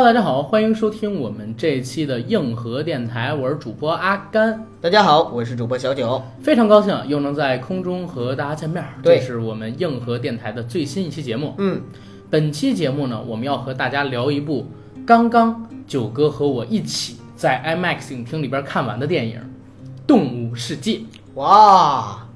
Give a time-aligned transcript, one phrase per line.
[0.00, 6.22] Hello，大家好，欢迎收听我们这一期的硬核电台，我是主播阿甘，大家好，我是主播小九。
[6.42, 8.82] 非常高兴又能在空中和大家见面。
[9.02, 11.54] 对这是我们硬核电台的最新一期节目。
[11.58, 11.82] 嗯，
[12.30, 14.66] 本期节目呢，我们要和大家聊一部
[15.06, 19.38] 刚刚九哥和我一起在 IMAX 影厅里边看完的电影
[20.06, 21.00] 《动物世界
[21.34, 22.26] 哇，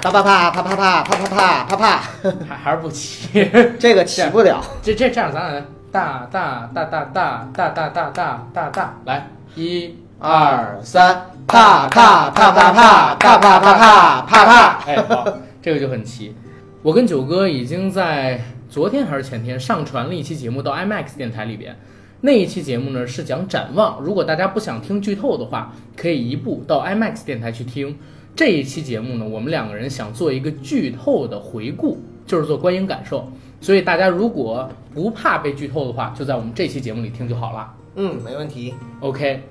[0.00, 2.02] 啪啪啪啪啪啪啪啪啪啪啪，》，
[2.48, 3.46] 还还是不齐。
[3.78, 4.64] 这个起不了。
[4.82, 5.62] 这这这样，咱俩
[5.94, 14.84] 大大大大大大大大大大大来，一二三，啪啪啪啪啪啪啪啪啪啪啪。
[14.88, 15.24] 哎，好，
[15.62, 16.34] 这个就很齐。
[16.82, 21.76] 我跟九哥已经在昨天还是前天上传了一期节目到 IMAX 电台里边。
[22.22, 27.96] 那一期节目呢是讲展望，如果大家不想听剧透的话，可以移步到 IMAX 电台去听。
[28.34, 33.30] 这一期节目呢，我们两个人想做一个剧透的回顾，就是做观影感受。
[33.64, 37.72] 所以大家如果不怕被剧透的话，就在我们这期节目里听就好了。
[37.94, 38.74] 嗯，没问题。
[39.00, 39.42] OK，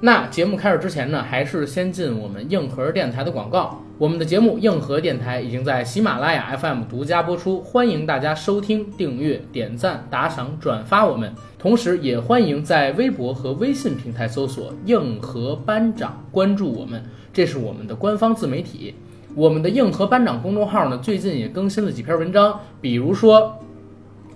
[0.00, 3.80] 那节目开始之前呢，还是先进我们硬核电台的广告。
[3.96, 11.32] 我们的节目硬核电台已经在喜马拉雅 FM 独家播出，欢迎大家收听、订阅、点赞、打赏、转发我们。
[11.56, 17.00] 同时，也欢迎在微博和微信平台搜索“硬核班长”，关注我们，
[17.32, 18.96] 这是我们的官方自媒体。
[19.34, 23.58] 我们的硬核班长公众号呢，最近也更新了几篇文章，比如说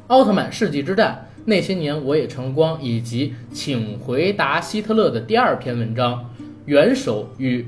[0.07, 1.29] 奥特曼世纪之战。
[1.47, 6.31] 那些年我也成光，以及请回答希特勒的第二篇文章，
[6.65, 7.67] 元首与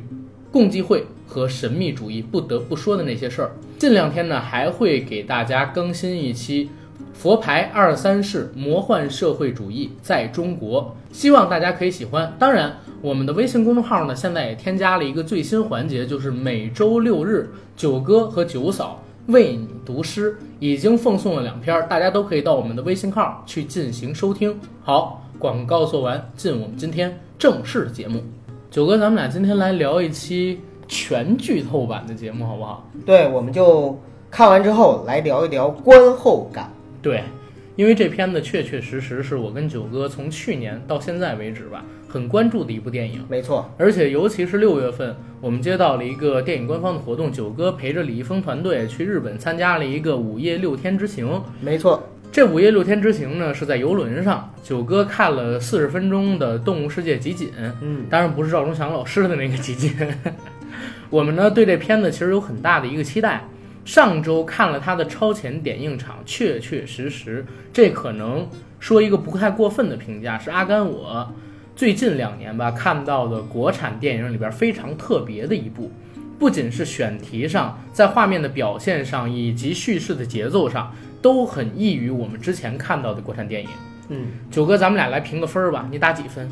[0.50, 3.50] 共济会和神秘主义不得不说的那些事儿。
[3.76, 6.70] 近两天呢，还会给大家更新一期
[7.12, 12.34] 佛牌二三世魔幻社会主义在中国，希望大家可以喜欢。
[12.38, 24.58] 当然，我们的微信公众号呢，现在也添加了一个最新环节，就是每周六日九哥和九嫂为你读诗，已经奉送了两篇，大家都可以到我们的微信号去进行收听。
[24.82, 28.20] 好，广告做完，进我们今天正式的节目。
[28.72, 32.90] 九哥，咱们俩今天来聊一期全剧透版的节目，好不好？
[33.06, 33.96] 对，我们就
[34.32, 36.68] 看完之后来聊一聊观后感。
[37.00, 37.22] 对，
[37.76, 43.24] 因为这片子确确实实是我跟九哥从去年到现在为止吧，很关注的一部电影。
[43.28, 51.42] 没错，而且尤其是六月份，我们接到了一个电影官方的活动，九哥陪着李易峰团队去日本参加了一个午夜六天之行。
[51.60, 52.02] 没错。
[52.32, 57.50] 这午夜六天之行呢，是在游轮上，九哥看了四十分钟的《动物世界》集锦，
[57.80, 59.94] 嗯，当然不是赵忠祥老师的那个集锦。
[61.08, 63.42] 我们呢对这片子其实有很大的一个期待。
[63.84, 68.46] 上周看了他的超前点映场，确确实实，这可能
[68.80, 71.32] 说一个不太过分的评价，是阿甘我
[71.76, 75.92] 最近两年吧看到的国产电影里边非常特别的一部。
[76.38, 83.68] 不仅是选题上，在画面的表现上以及叙事的节奏上，都很异于我们之前看到的国产电影。
[84.08, 86.48] 嗯，九哥，咱们俩来评个分儿吧，你打几分？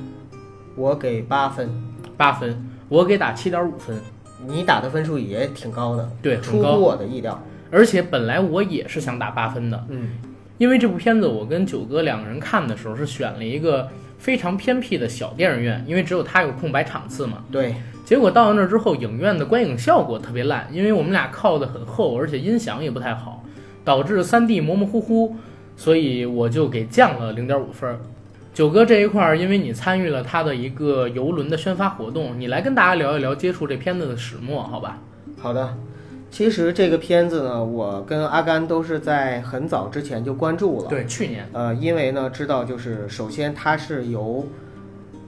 [0.77, 1.71] 我给八分，
[2.17, 3.99] 八分，我给打七点五分。
[4.47, 6.39] 你打的分数也挺高的，对。
[6.41, 7.43] 出乎我的意料。
[7.71, 10.11] 而且本来我也是想打八分的，嗯，
[10.59, 13.89] 因为这部片子我跟九哥两个人看的时候是选了一个
[14.25, 17.45] 非常偏僻的小电影院，因为只有它有空白场次嘛。
[17.53, 17.75] 对，
[18.07, 23.45] 结果到了那儿之后，影院的观影效果特别烂，因为我们俩靠得很厚，而且音响也不太好，
[23.85, 25.37] 导致 3D 模模糊糊，
[25.77, 28.01] 所以我就给降了零点五分儿。
[28.55, 34.99] 九哥这一块儿，因为你参与了他的一个游轮的宣发活动，你来跟大家聊一聊接触这片子的始末，好吧？
[35.39, 35.77] 好的。
[36.35, 40.89] 其实这个片子呢，我跟阿甘都是在很早之前就关注了。
[40.89, 44.45] 对，去年，呃，因为呢，知道就是首先它是由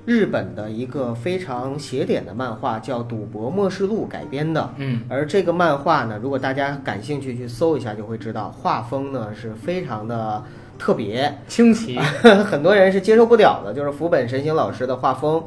[0.05, 4.69] 日本的一个非常邪典的漫画叫《赌博默示录》改编的。
[4.79, 10.43] 嗯，而这个漫画呢，如果大家感兴趣去搜一下，就会知道画风呢是非常的
[10.77, 11.97] 特别，清奇，
[12.45, 15.41] 很多人是接受不了的，就是福本神行老师的画风。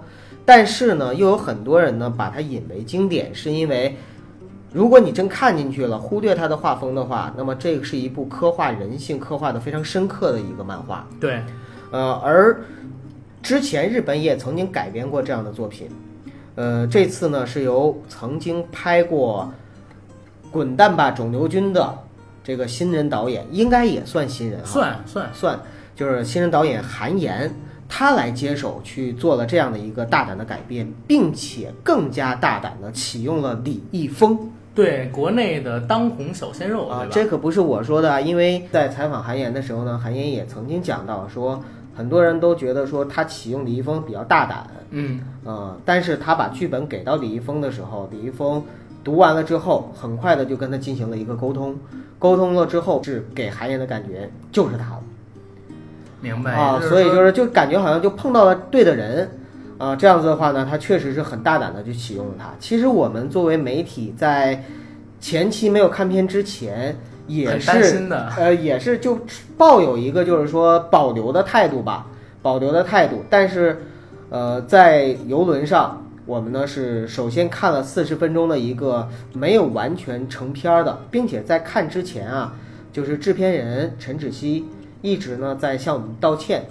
[0.46, 3.98] 但是呢，又有很多人呢把它引为经典，是因为
[4.72, 11.08] 如果你真看进去了，忽略它的画风的话，那么这个是一部刻画人性、刻画的非常深刻的一个漫画。
[11.20, 11.42] 对，
[11.92, 12.62] 呃，而
[13.42, 15.90] 之前日本也曾经改编过这样的作品，
[16.54, 19.52] 呃，这次呢是由曾经拍过
[20.52, 21.98] 《滚蛋吧肿瘤君》的
[22.44, 25.60] 这个新人导演，应该也算新人啊，算算，算，
[25.96, 27.52] 就是新人导演韩延，
[27.88, 34.38] 他来接手去做了这样的一个大胆的改编，并且更加大胆的启用了李易峰
[34.76, 41.62] 对国内的当红小鲜肉，啊，这可不是我说的啊，因为在采访韩岩的时候呢，韩岩也曾经讲到说，
[41.96, 48.64] 很多人都觉得说他启用李易峰比较大胆，嗯，呃，但是他把剧本给到李易峰的时候，李易峰
[49.04, 51.76] 读完了之后，很快的就跟他进行了一个沟通，
[52.18, 55.02] 沟通了之后是给韩岩的感觉就是他了。
[56.22, 59.30] 明白啊，所以就是就感觉好像就碰到了对的人。
[59.80, 62.52] 啊，这样子的话呢，他确实是很大胆的去启用了它。
[62.60, 64.62] 其实我们作为媒体，在
[65.22, 66.94] 前期没有看片之前，
[67.28, 69.18] 也是，呃，也是就
[69.58, 72.08] 抱有一个就是说保留的态度吧，
[72.42, 73.24] 保留的态度。
[73.30, 73.82] 但是，
[74.30, 82.54] 呃，在游轮上，我们呢是首先看了四十分钟的一个没有完全成片儿的，并且在看之前啊，
[82.92, 84.66] 就是制片人陈芷溪
[85.02, 86.66] 一直呢在向我们道歉。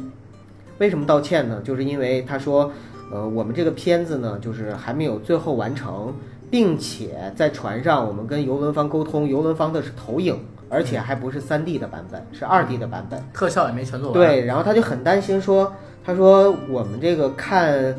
[0.78, 1.61] 为什么道歉呢？
[1.64, 2.70] 就是因为他说，
[3.10, 6.12] 呃，我们这个片子呢，就是还没有最后完成，
[6.50, 10.38] 并且在船上我们跟游轮方沟通，游轮方的是投影，
[10.69, 13.22] 而且还不是三 D 的版本，是二 D 的版本。
[13.32, 15.72] 特效也没全做完。，对，然后他就很担心说，
[16.05, 17.94] 他说我们这个看，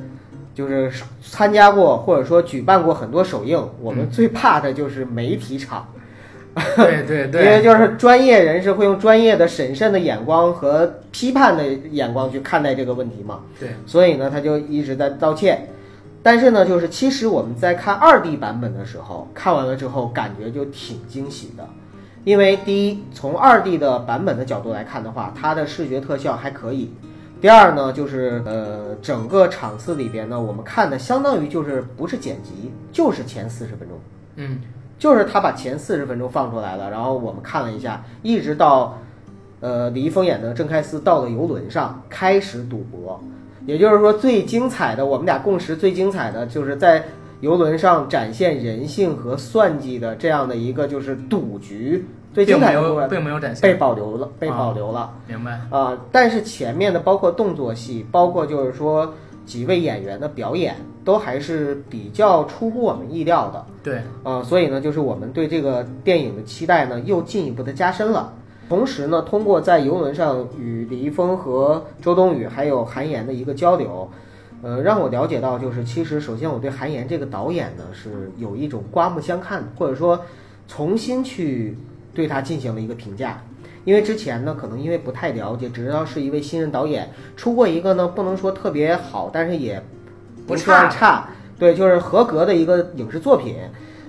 [0.53, 0.91] 就是
[1.21, 5.87] 参加过或者说举办过很多首映，我们最怕的就是媒体场。
[6.75, 15.67] 对对对 因为，就是专业人士会用专业的、审慎的眼光和批判的眼光去看待这个问题嘛，对，所以呢，他就一直在道歉。
[16.21, 21.65] 但是呢，就是其实我们在看二 D 版本的时候，看完了之后感觉就挺惊喜的，
[22.25, 26.91] 因为第一，从二 D 的版本的角度来看的话，它的视觉特效还可以。
[27.39, 33.97] 第二呢，就是呃，整个场次里边呢，我们看的相当于就是不是剪辑，就是前四十分钟。
[34.35, 34.59] 嗯，
[34.99, 38.97] 就是他把前四十分钟放出来了，然后我们看了一下，一直到，
[39.61, 43.19] 呃，李易峰演的郑开司到了游轮上开始赌博，
[43.65, 47.03] 也就是说最精彩的，我们俩共识最精彩的就是在
[47.39, 55.09] 游轮上展现人性和算计的这样的一个就是赌局，最精彩的部分并没有展现被，保留了，被保留了。
[55.25, 55.61] 明白？
[55.69, 59.13] 啊、但是前面的包括动作戏，包括就是说
[59.49, 63.65] 几位演员的表演，都还是比较出乎我们意料的。
[63.81, 68.31] 对，呃，所以呢，就是我们对这个电影的期待呢，又进一步的加深了。
[68.69, 74.07] 同时呢，通过在游轮上与李易峰和周冬雨还有韩延的一个交流，
[74.61, 80.21] 呃，让我了解到，就是其实首先我对韩延这个导演呢是有一种刮目相看，或者说
[80.67, 81.75] 重新去
[82.13, 83.41] 对他进行了一个评价。
[83.85, 89.81] 因为之前呢，可能因为不太了解，只知道是一位新人导演，出过一个呢，不能说特别好，但是也
[90.47, 93.55] 不算差差，对，就是合格的一个影视作品。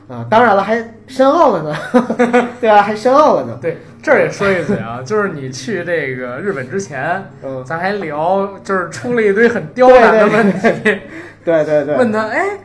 [0.08, 3.56] 啊、当然了，还深奥了呢， 对啊，还深奥了呢。
[3.62, 10.60] 对，这儿也说一嘴啊， 就是你去这个日本之前，嗯，咱还聊，就是出了一堆很刁难的问题，
[11.44, 12.58] 对对对，问他，哎，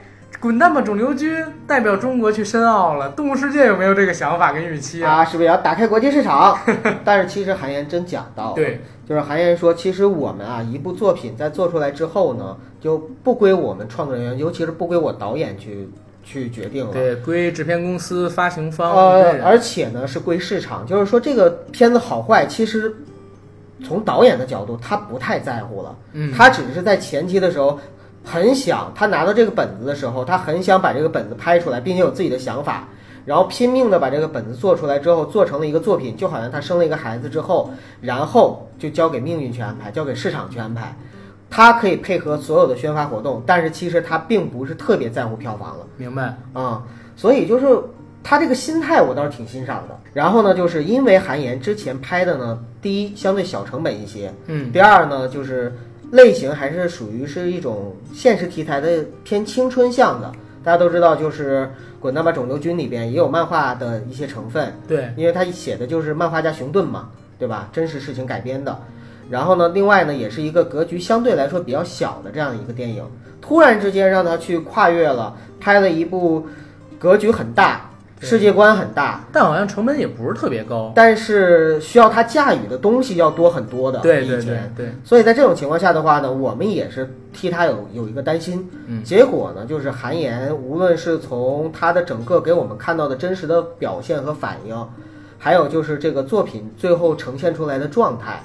[0.45, 5.11] 滚蛋吧肿瘤君代表中国去申奥了，动物世界有没有这个想法跟预期啊？
[5.11, 6.55] 啊，是不是要打开国际市场？
[7.03, 15.89] 但是其实韩岩真讲到了，对，就是韩岩说，其实我们啊，一部作品在做出来之后呢，就不归我们创作人员，尤其是不归我导演去
[16.23, 16.93] 去决定了。
[16.93, 22.95] 对，归制片公司、发行方，呃，而且呢是归市场，就是说这个片子好坏，其实
[23.83, 27.79] 从导演的角度他不太在乎了，嗯，他只是在前期的时候
[28.25, 32.87] 很想，他拿到这个本子的时候，他很想把这个本子拍出来，并且有自己的想法，
[33.23, 37.69] 然后拼命的把这个本子做出来之后，做成了一个作品，就好像他生了一个孩子之后，
[38.01, 40.95] 然后就交给命运去安排，交给市场去安排。
[41.47, 45.85] 他可以配合所有的宣发活动，但是其实他并不是特别在乎票房了。
[45.95, 46.83] 明白，啊、
[47.15, 47.65] 所以就是
[48.23, 49.97] 他这个心态我倒是挺欣赏的。
[50.11, 55.73] 然后呢，就是因为韩延之前拍的呢，第一相对小成本一些，嗯，第二呢就是
[56.11, 60.31] 类型还是属于是一种现实题材的偏青春向的。
[60.63, 61.61] 大家都知道，就是
[61.99, 67.69] 《滚蛋吧肿瘤君》里边也有漫画的一些成分，对，因为他写的就是漫画家熊顿嘛，对吧？
[67.71, 68.75] 真实事情改编的。
[69.29, 73.03] 然后呢，另外呢，也是一个格局相对来说比较小的这样一个电影，
[73.41, 76.47] 突然之间让他去跨越了，拍了一部
[76.97, 77.94] 格局很大、对
[78.25, 83.99] 世界观很大，但好像成本也不是特别高，但是需要他驾驭的东西要多很多的。
[83.99, 88.67] 对对对对，所以在这种情况下的话呢，我们也是替他有有一个担心。
[88.87, 94.75] 嗯结果呢，就是韩延无论是从他的整个给我们看到的真实的表现和反应，
[95.37, 98.41] 还有就是这个作品最后呈现出来的状态，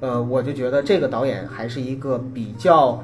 [0.00, 3.02] 呃，我就觉得这个导演还是一个比较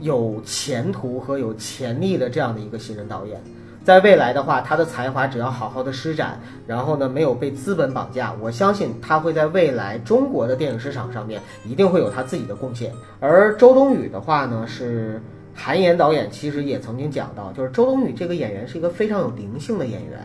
[0.00, 3.40] 有前途和有潜力的这样的一个新人导演。
[3.84, 12.92] 在未来的话，他的才华只要好好的施展，然后呢没有被资本绑架，我相信他会在未来中国的电影市场上面一定会有他自己的贡献。
[13.18, 15.20] 而周冬雨的话呢，是
[15.52, 20.20] 韩延导演其实也曾经讲到，就是周冬雨这个演员是一个非常有灵性的演员，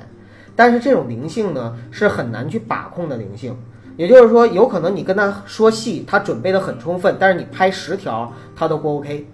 [0.55, 3.57] 但是这种灵性呢是很难去把控的灵性。
[3.97, 9.25] 也就是说，有可能你跟他说戏，他准备的很充分，但是你拍十条他都不 OK，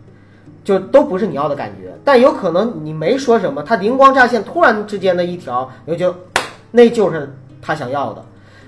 [0.64, 1.94] 就都不是你要的感觉。
[2.04, 6.18] 但有可能你没说什么，他灵光乍现，突然之间的一条，你就觉得
[6.72, 8.24] 那就是他想要的。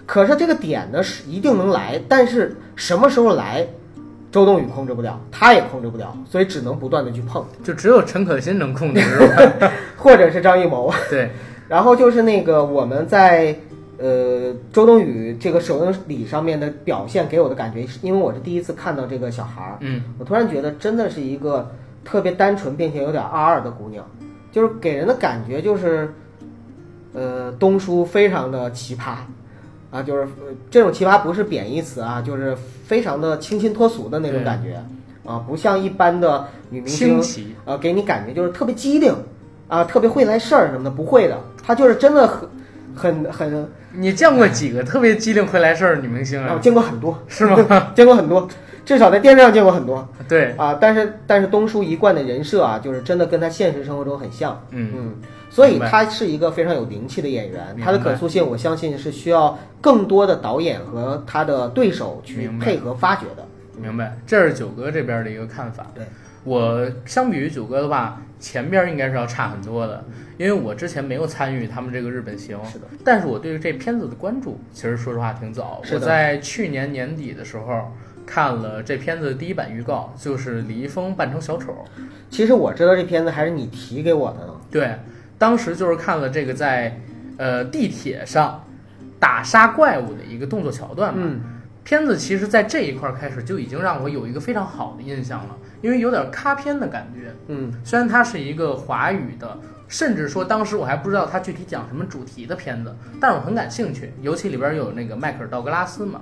[0.06, 3.66] 可是这个点呢是一定能来，但是什么时候来，
[4.32, 9.02] 周冬雨控制不了，他也控制不了，所以只能不断的去碰，就只有陈可辛能控制？
[9.98, 10.94] 或者是张艺谋。
[11.10, 11.32] 对，
[11.68, 13.56] 然后就是那个我们在
[13.98, 21.72] 呃周冬雨这个首映礼上面的表现给我的感觉，是因为我是第一次看到这个小孩儿，嗯，我突然觉得真的是一个
[22.06, 24.06] 特别单纯并且有点二二的姑娘，
[24.52, 26.14] 就是给人的感觉就是，
[27.14, 29.16] 呃，东叔非常的奇葩。
[29.92, 32.54] 啊，就是、呃这种奇葩不是贬义词啊，就是
[32.86, 34.76] 非常的清新脱俗的那种感觉。
[35.24, 39.16] 啊，不像一般的女明星清奇，啊，给你感觉就是特别机灵
[39.68, 42.48] 啊，特别会来事儿什么的，不会的，她就是真的很
[42.94, 46.60] 很很，你见过几个特别机灵会来事儿的女明星啊，我啊？
[46.60, 47.56] 见过很多，是吗？
[47.96, 48.48] 见过很多，
[48.86, 50.08] 至少在电视上见过很多。
[50.30, 50.78] 对，啊。
[50.80, 55.16] 但是但是东叔一贯的人设啊，就是真的跟他现实生活中很像，嗯，嗯，
[55.50, 63.46] 所以他是一个非常有灵气的演员，他的可塑性，我相信是需要更多的导演和他的对手去配合发掘的。
[63.78, 65.86] 明白，这是九哥这边的一个看法。
[65.94, 66.06] 对，
[66.44, 70.02] 我相比于九哥的话，前边应该是要差很多的，
[70.38, 75.82] 因为我之前没有参与他们这个日本行，是的，但是我对这片子的关注，其实说实话挺早。
[75.84, 76.00] 是的。
[76.00, 77.92] 我在去年年底的时候
[78.26, 81.86] 看了这片子的第一版预告，就是李易峰扮成小丑。
[82.30, 84.54] 其实我知道这片子还是你提给我的呢。
[84.72, 84.98] 对，
[85.38, 87.00] 当时就是看了这个在
[87.38, 88.64] 呃地铁上
[89.20, 91.22] 打杀怪物的一个动作桥段嘛。
[91.24, 91.42] 嗯，
[91.84, 97.32] 片子其实在这一块儿开始就已经让我有一个非常好的印象了，因为有点咖片的感觉。
[97.48, 106.22] 嗯，虽然它是一个华语的，甚至说当时我还不知道它具体讲什么主题的片子，但是我很感兴趣，尤其里边有那个迈克尔·道格拉斯嘛。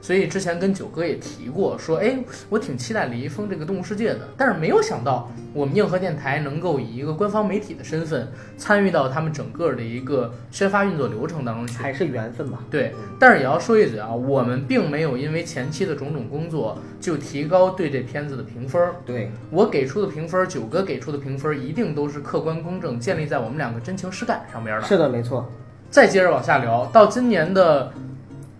[0.00, 11.78] 所以之前跟九哥也提过，说哎，我挺期待李易峰这个《动物世界》的，但是没有想到我们硬核电台能够以一个官方媒体的身份参与到他们整个的一个宣发运作流程当中去。
[11.78, 12.58] 还是缘分吧。
[12.70, 18.94] 对，但是也要说一嘴啊，我们并没有因为前期的种种工作就提高对这片子的评分儿。
[19.04, 24.86] 对，我给出的评分儿，九哥给出的评分儿，一定都是客观公正，建立在我们两个真情实感上边儿的。
[24.86, 25.50] 是的，没错。
[25.90, 27.90] 再接着往下聊，到今年的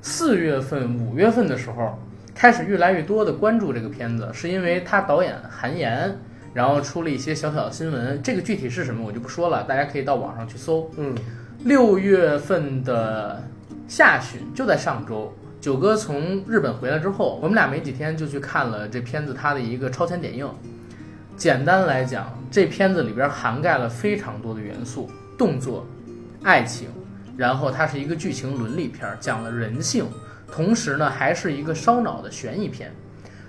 [0.00, 1.98] 四月份、五月份的时候，
[2.34, 6.16] 开始越来越多的关注这个片子，是因为他导演韩延，
[6.54, 8.22] 然后出了一些小小的新闻。
[8.22, 10.90] 这个具体是什么我就不说了，大家可以到网上去搜。
[10.96, 11.14] 嗯，
[11.64, 13.42] 六月份的
[13.88, 20.48] 下旬，就在上周，九哥从日本回来之后，我们俩没几天就去看了这片子它的一个超前点映。
[21.36, 25.86] 简单来讲，这片子里边涵盖了非常多的元素，动作、
[26.42, 26.88] 爱情，
[27.38, 30.04] 然后它是一个剧情伦理片，讲了人性，
[30.50, 32.92] 同时呢还是一个烧脑的悬疑片。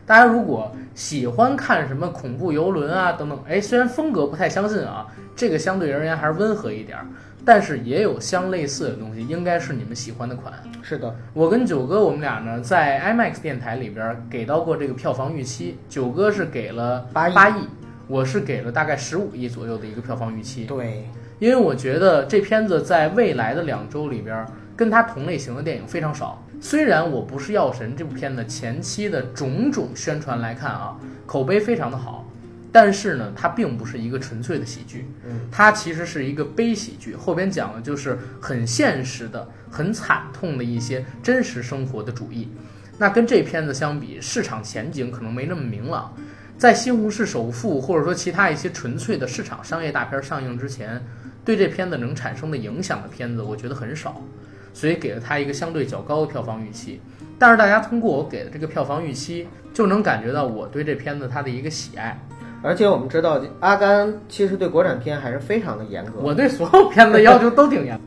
[0.05, 7.05] 大家如果喜欢看什么恐怖游轮啊等等，哎，虽然风格不太相近啊，这个相对而言还是温和一点儿，
[7.43, 10.53] 但是也有相类似的东西，应该是你们喜欢的款。
[10.83, 17.67] 是的，我跟九哥我们俩呢，在 IMAX 电台里边给到过这个票房预期，九哥是给了八亿八亿，
[18.07, 20.65] 我是给了大概十五亿左右的一个票房预期。
[20.65, 21.07] 对，
[21.39, 26.45] 因为我觉得这片子在未来的两周里边，跟它同类型的电影非常少。
[26.61, 32.29] 虽然我不是药神这部片子前期的种种宣传来看啊，口碑非常的好，
[32.69, 42.49] 但是呢，它并不是一个纯粹的喜剧，嗯，它其实是一个悲喜剧，后边讲的就是很现实的、很惨痛的一些真实生活的主义。
[42.97, 46.13] 那跟这片子相比，市场前景可能没那么明朗。
[46.57, 51.01] 在《西红柿首富》或者说其他一些纯粹的市场商业大片上映之前，
[51.49, 54.21] 对这片子能产生的影响的片子，我觉得很少，
[54.71, 57.01] 所以给了它一个相对较高的票房预期。
[57.39, 62.23] 但是大家通过我给的这个票房预期，就能感觉到我对这片子它的一个喜爱。
[62.61, 66.19] 而且我们知道，阿甘其实对国产片还是非常的严格。
[66.19, 67.99] 我对所有片子要求都挺严。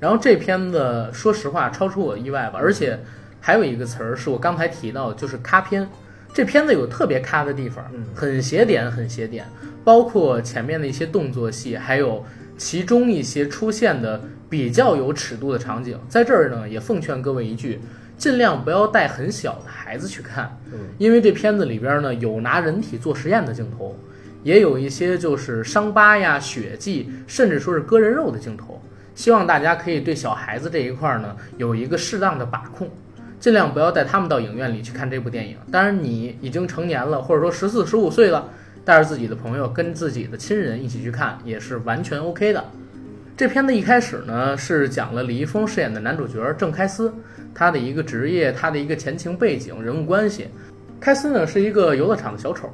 [0.00, 2.98] 然后这片子说实话超出我意外吧，而且
[3.38, 5.86] 还有一个词儿是我刚才提到，就是咖片。
[6.32, 9.44] 这片子有特别咖的地方，嗯很写点，很写点，
[9.82, 12.24] 包括前面的一些动作戏，还有
[12.58, 15.98] 其中一些出现的比较有尺度的场景。
[16.08, 17.80] 在这儿呢，也奉劝各位一句，
[18.18, 23.96] 尽量不要带很小的孩子去看，嗯因为这片子里边呢有拿人体做实验的镜头，
[24.42, 28.82] 也有一些就是伤疤呀、血迹，甚至说是割人肉的镜头。
[29.14, 32.88] 希望大家可以对小孩子这一块儿呢有一个适当的把控，
[33.40, 35.56] 尽量不要带他们到影院里去看这部电影。
[35.70, 38.48] 当然，你已经成年了，或者说十四、十五岁了，
[38.88, 42.64] 带着自己的朋友跟自己的亲人一起去看，也是完全 OK 的。
[43.36, 47.12] 这片子一开始呢是讲了李易峰饰演的男主角郑开司，
[47.54, 50.48] 他的一个职业，他的一个前情背景、人物关系。
[50.98, 52.70] 开司呢是一个游乐场的小丑，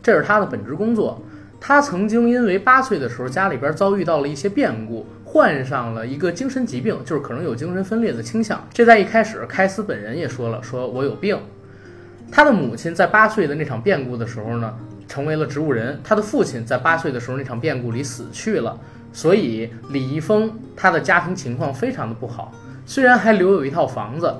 [0.00, 1.20] 这是他的本职工作。
[1.60, 8.64] 他曾经因为八岁的时候家里边遭遇到了一些变故，患上了一个精神疾病，就是可能有精神分裂的倾向。
[8.72, 11.36] 这在一开始，开司本人也说了，说我有病。
[12.30, 14.72] 他的母亲在八岁的那场变故的时候呢，
[15.08, 18.78] 成为了植物人；他的父亲在八岁的时候那场变故里死去了。
[19.12, 22.52] 所以李易峰他的家庭情况非常的不好，
[22.84, 24.34] 虽然还留有一套房子，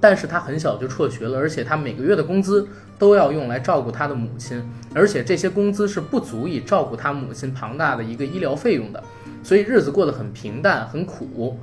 [0.00, 4.62] 但是他很小就辍学了，而且他每个月的工资都要用来照顾他的母亲，
[4.94, 9.02] 而且这些工资是不足以照顾他母亲庞大的一个医疗费用的，
[9.42, 11.58] 所以日子过得很平淡很苦。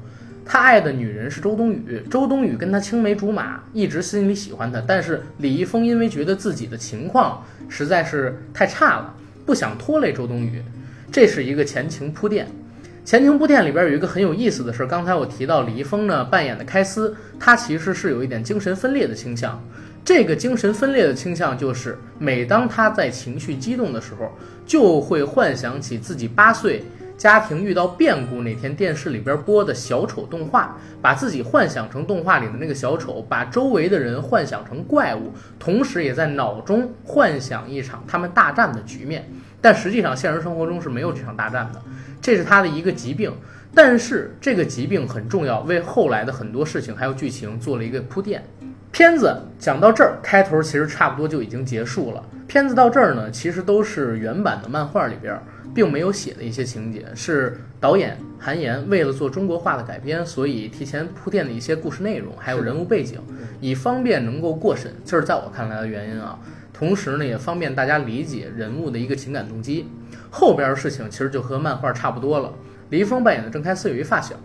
[0.46, 10.62] 他爱的女人是周冬雨，周冬雨跟他青梅竹马，一直心里喜欢他，但是李易峰因为觉得自己的情况实在是太差了，不想拖累周冬雨。
[11.12, 12.48] 这是一个前情铺垫，
[13.06, 14.86] 前情铺垫里边有一个很有意思的事。
[14.86, 19.64] 刚才我提到李易峰呢扮演的开司，他其实是有一点精神分裂的倾向。
[20.06, 24.30] 这个精神分裂的倾向就是，每当他在情绪激动的时候，
[24.66, 26.84] 就会幻想起自己八岁
[27.18, 39.30] 家庭遇到变故那天电视里边播的小丑动画，把自己幻想成动画里的那个小丑，把周围的人幻想成怪物，同时也在脑中幻想一场他们大战的局面。
[39.62, 41.82] 但实际上，现实生活中是没有这场大战的，
[42.22, 43.32] 这是他的一个疾病。
[43.76, 48.44] 但是这个疾病很重要，为后来的很多事情还有剧情做了一个铺垫。
[48.94, 52.24] 片子讲到这儿，开头其实差不多就已经结束了。
[52.48, 55.36] 片子到这儿呢，其实都是原版的漫画里边
[55.74, 63.20] 并没有写的一些情节，是导演韩延为了做中国化的改编，所以提前铺垫的一些故事内容，还有人物背景，
[63.60, 64.94] 以方便能够过审。
[65.04, 66.38] 这是在我看来的原因啊。
[66.72, 69.90] 同时呢，也方便大家理解人物的一个情感动机。
[70.30, 72.54] 后边的事情其实就和漫画差不多了。
[72.92, 74.36] 李易峰扮演的郑开司有一发小，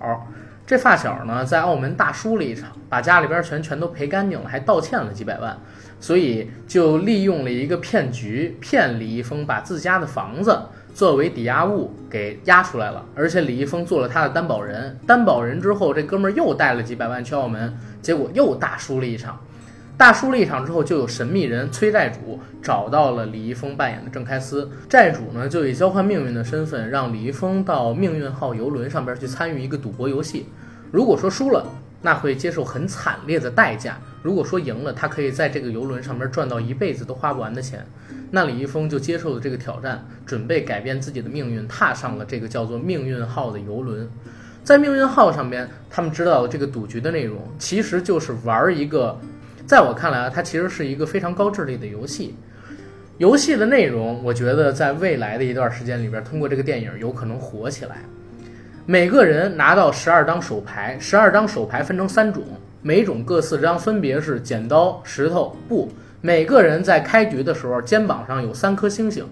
[0.68, 5.56] 这发小呢在澳门大输了一场，把家里边钱全都赔干净了，还道歉了几百万，
[5.98, 10.60] 所以就利用了一个骗局，骗李易峰把自家的房子
[10.92, 14.94] 作为抵押物给押出来了，而且李易峰做了他的担保人。
[15.06, 19.40] 担保人之后，这哥们儿又带了几百万去澳门，结果又大输了一场。
[19.98, 24.70] 大输了一场之后，就有神秘人催债主找到了李易峰扮演的郑开司。
[24.88, 30.46] 债主呢，就以交换命运的身份，让李易峰到命运号游轮上边去参与一个赌博游戏。
[30.92, 31.66] 如果说输了，
[32.00, 37.84] 那会接受很惨烈的代价；如果说赢了，他可以在这个游轮上边赚到一辈子都花不完的钱。
[38.30, 44.08] 那李易峰就接受了这个挑战，准备改变自己的命运，踏上了这个叫做命运号的游轮。
[44.62, 49.18] 在命运号上边，他们知道了这个赌局的内容，其实就是玩一个。
[49.68, 52.34] 在我看来啊，它其实是一个非常高智力的游戏。
[53.18, 57.96] 游戏的内容，我觉得在未来的一段时间里边，通过这个电影有可能火起来。
[58.86, 62.42] 每个人拿到十二张手牌，十二张手牌分成三种，
[62.80, 65.92] 每种各四张，分别是剪刀、石头、布。
[66.22, 69.22] 每个人在开局的时候，肩膀上有三颗星星。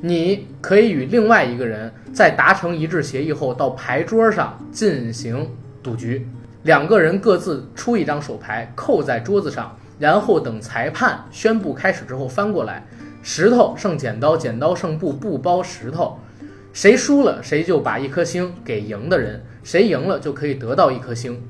[0.00, 5.46] 你可以与另外一个人在达成一致协议后，到牌桌上进行
[5.82, 6.26] 赌局。
[6.66, 12.84] 两个人各自出一张手牌，扣在桌子上，然后等裁判宣布开始之后翻过来，
[13.22, 16.18] 石头胜剪刀，剪刀胜布，布包石头，
[16.72, 21.40] 谁输了谁就把一颗星给赢的人，谁赢了就可以得到一颗星。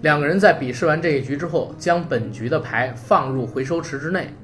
[0.00, 4.34] 两个人在比试完这一局之后，将本局的牌放入回收池之内，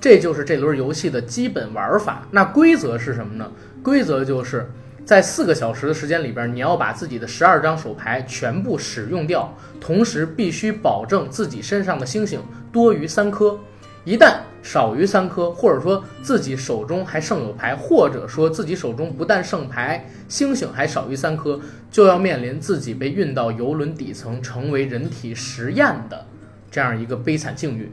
[0.00, 2.26] 这就是这轮游戏的基本玩法。
[2.32, 3.48] 那规则是什么呢？
[3.84, 4.68] 规则就是。
[5.10, 13.58] 在四个小时的时间里边，你要把自己的十二张手牌全部使用掉，同时必须保证自己身上的星星多于三颗。
[14.04, 21.58] 一旦少于三颗，或者说自己手中还剩有牌，或者说自己手中不但剩牌，星星还少于三颗，
[21.90, 26.24] 就要面临自己被运到游轮底层，成为人体实验的
[26.70, 27.90] 这样一个悲惨境遇。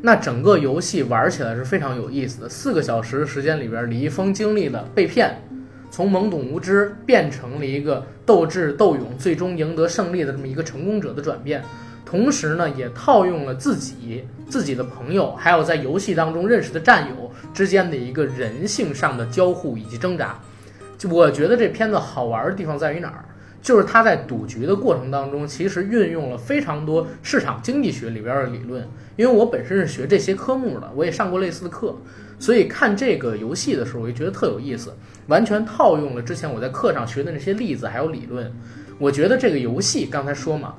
[0.00, 2.48] 那整个游戏玩起来是非常有意思的。
[2.48, 5.42] 四个小时的时间里边，李易峰经历了被骗。
[5.96, 11.64] 从懵懂无知变成了一个斗智斗勇，最终赢得胜利的这么一个成功者的转变，
[12.04, 20.38] 同时呢，也套用了自己、自己的朋友，还有在游戏当中认识的战友之间的一个人性上的交互以及挣扎。
[20.98, 23.24] 就我觉得这片子好玩的地方在于哪儿？
[23.62, 28.86] 就是他在赌局的过程当中，其实运用了非常多市场经济学里边的理论。
[29.16, 31.96] 因为我本身是学这些科目的，我也上过类似的课，
[32.38, 34.94] 所以看这个游戏的时候，我就觉得特有意思。
[35.28, 38.52] 完全套用了之前我在课上学的那些例子还有理论，
[38.98, 40.74] 我觉得这个游戏刚才说嘛，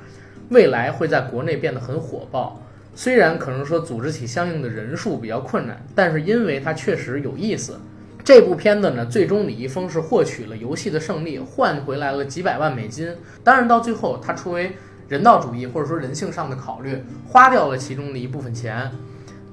[0.50, 2.64] 未来会在国内变得很火爆。
[2.96, 7.78] 虽然可能说组织起相应的人数比较困难，但是因为它确实有意思。
[8.24, 13.14] 这部片子呢，最终李易峰是获取了游戏的胜利，换回来了几百万美金。
[13.44, 14.72] 当然到最后，他出于
[15.08, 18.92] 人道主义或者说人性上的考虑，花掉了其中的一部分钱。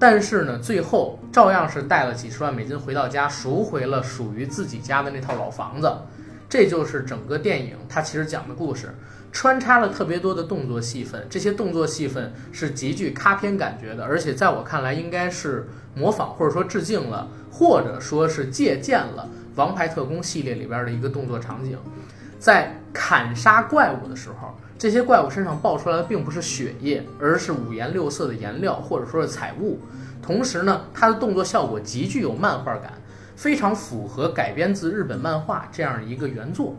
[0.06, 5.90] 但是呢，最后照样是带了几十万美金回到家，赎回了属于自己家的那套老房子。
[6.46, 8.94] 这就是整个电影它其实讲的故事，
[9.32, 21.78] 穿插了特别多的动作戏份，这些动作戏份是极具咖片感觉的，而且在我看来应该是模仿或者说致敬了，或者说是借鉴了《王牌特工》系列里边的一个动作场景，
[22.38, 24.54] 在砍杀怪物的时候。
[24.76, 29.78] 这些怪物身上爆出来的并不是血液，而是五颜六色的颜料或者说是彩雾。
[30.20, 32.92] 同时呢，它的动作效果极具有漫画感，
[33.36, 36.74] 非常符合改编自日本漫画这样一个原作。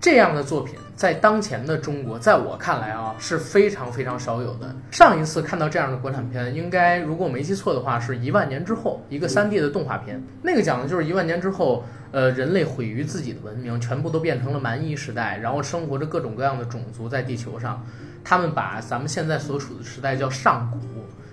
[0.00, 4.74] 这样的作品在当前的中国，在我看来啊是非常非常少有的。
[4.90, 10.22] 上一次看到这样的国产片，应该如果我没记错的话，是一万年之后一个三 D 的动画片。
[10.42, 11.84] 那个讲的就是一万年之后。
[12.10, 17.84] 呃，人类毁于自己的文明，全部都变成了蛮夷时代，然后生活着各种各样的种族在地球上。
[18.24, 20.78] 他们把咱们现在所处的时代叫上古，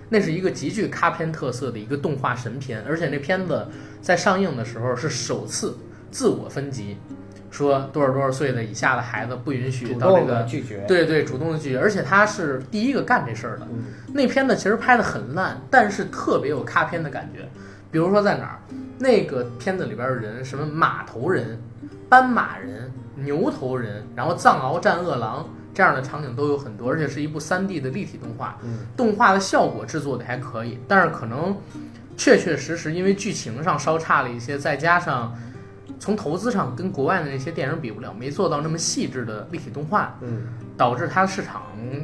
[0.10, 3.66] 那是一个极具咖片特色的一个动画神片，而且那片子
[4.02, 5.78] 在上映的时候是首次
[6.12, 6.98] 自我分级，
[7.56, 13.66] 说多少多少岁的以下的孩子不允许到这个拒绝，对对，主动的拒绝，而且他是第一个干这事儿的。
[14.14, 17.48] 那片子其实拍的很烂，但是特别有咖片的感觉。
[17.90, 18.60] 比如说在哪儿，
[19.00, 21.58] 那个片子里边的人，什么马头人、
[22.10, 28.58] 斑马人、牛头人，然后藏獒战恶狼这样的场景都有很多，而且是一部三 D 的立体动画，
[28.98, 31.56] 动画的效果制作的还可以，但是可能
[32.18, 35.34] 确确实实因为剧情上稍差了一些，再加上
[36.00, 40.44] 从投资上跟国外的那些电影比不了，没做到那么细致的立体动画，嗯，
[40.78, 41.64] 导致它的市场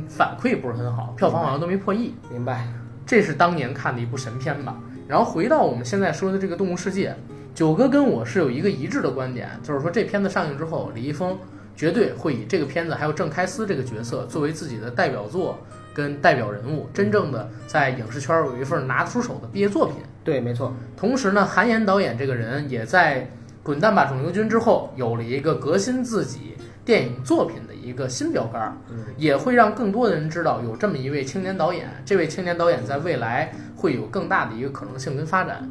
[0.10, 2.14] 反馈不是很好，票房好像都没破亿。
[2.30, 2.68] 明白，
[3.06, 4.76] 这是当年看的一部神片吧。
[5.08, 7.10] 然后回到我们现在说的这个《动物世界》，
[7.54, 11.38] 九哥跟我是有一个一致的观点，就是说这片子上映之后，李易峰
[11.76, 15.60] 绝对会以这个片子还有郑开司这个角色作为自己的代表作
[15.94, 19.98] 跟代表人物，真正的在影视圈有一份拿得出手的毕业作品。
[20.24, 20.74] 对，没错。
[20.96, 23.22] 同时呢，韩延导演这个人也在
[23.64, 28.76] 《滚蛋吧，肿瘤君》之后有了一个革新自己电影作品的一个新标杆，
[29.18, 31.90] 也会让更多的人知道有这么一位青年导演。
[32.06, 33.52] 这位青年导演在未来。
[33.82, 35.68] 会有更大的一个可能性跟发展。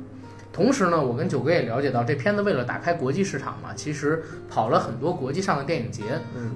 [0.52, 6.02] 同时呢，我跟九哥也了解到，这片子为了打开国际市场嘛，其实跑了很多国际上的电影节。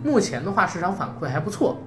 [0.03, 1.81] 目前的话，市场反馈还不错。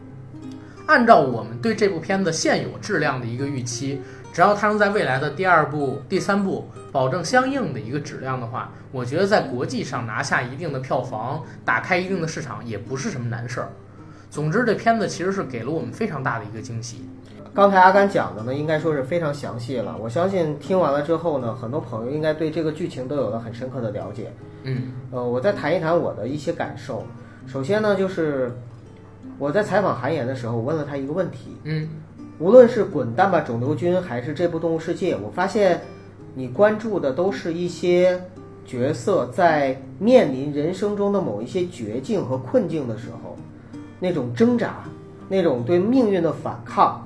[0.86, 4.00] 按照我们对这部片子现有质量的一个预期，
[4.38, 13.70] 只要它能在未来的第二部、第三部保证相应的一个质量的话，我觉得在国际上拿下一定的票房，打开一定的市场也不是什么难事儿。
[14.30, 17.10] 总之，这片子其实是给了我们非常大的一个惊喜。
[17.52, 19.98] 刚才阿甘讲的呢，应该说是非常详细了。
[20.00, 24.32] 我相信听完了之后呢，很多朋友应该对这个剧情都有了很深刻的了解。
[24.62, 27.04] 嗯，呃，我再谈一谈我的一些感受。
[27.48, 28.56] 首先呢，就是
[29.40, 31.58] 我在采访韩岩的时候，我问了他一个问题。
[31.64, 31.90] 嗯，
[32.40, 35.82] 无论是《滚蛋吧，肿瘤君》还是这部《动物世界》，我发现
[36.36, 38.22] 你关注的都是一些
[38.64, 43.36] 角色在面临人生中的某一些绝境和困境的时候，
[44.00, 44.84] 那种挣扎，
[45.28, 47.04] 那种对命运的反抗。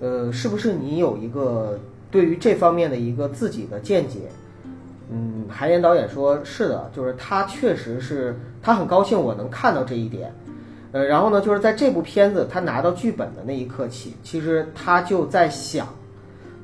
[0.00, 1.78] 呃，是不是你有一个
[2.10, 4.20] 对于这方面的一个自己的见解？
[5.10, 10.32] 嗯，韩延导演说是的，就是他确实是他很高兴我能看到这一点。
[10.96, 15.86] 呃，然后呢，就是在这部片子他拿到剧本的那一刻起，其实他就在想，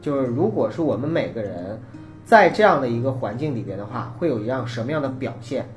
[0.01, 1.79] 就是如果是我们每个人
[2.25, 5.69] 在这样的一个环境里边的话，会有一样什么样的表现？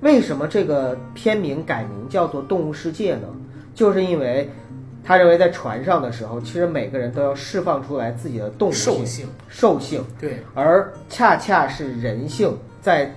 [0.00, 3.28] 为什么这个片名改名叫做《动物世界》呢？
[3.74, 4.50] 就是因为。
[5.04, 10.04] 他认为，在船上的时候，其实每个人都要释放出来自己的动物性、兽性。
[10.20, 13.10] 对，而恰恰是人性，在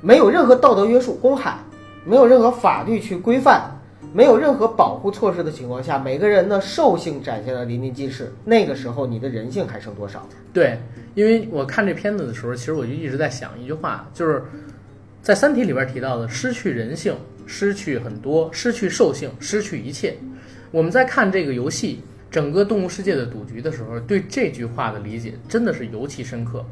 [0.00, 1.58] 没有任何道德约束、公海，
[2.06, 3.70] 没有任何法律去规范，
[4.12, 8.32] 没有任何保护措施的情况下，每个人的兽性展现的淋漓尽致。
[8.44, 10.28] 那个时候，你的人性还剩多少？
[10.52, 10.78] 对，
[11.14, 14.42] 因为我看这片子的时候，其实我就一直在想一句话，就是
[15.22, 20.14] 在《三体》里边提到的：失去人性，失去很多，失去兽性，失去一切。
[20.70, 26.64] 我们在看这个游戏整个动物世界的赌局的时候，对这句话的理解真的是尤其深刻。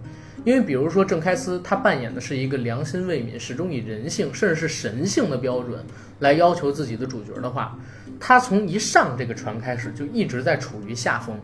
[0.45, 5.85] 因为比如说郑开司他扮演的是一个良心未泯、始终以人性甚至是神性的标准
[6.19, 7.79] 来要求自己的主角的话，
[8.19, 11.39] 他从一上这个船开始就一直在处于下风。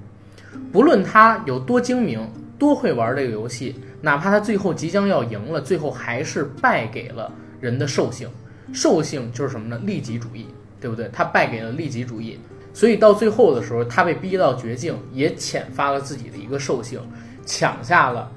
[0.73, 2.27] 不论他有多精明、
[2.59, 8.29] 多会玩这个游戏，哪怕他最后即将要赢了，最后还是败给了人的兽性。
[8.73, 9.81] 兽性就是什么呢？
[9.85, 10.47] 利己主义。
[10.79, 11.09] 对不对？
[11.11, 12.39] 他败给了利己主义，
[12.75, 17.01] 所以到最后的时候，他被逼到绝境，也遣发了自己的一个兽性，
[17.47, 18.31] 抢下了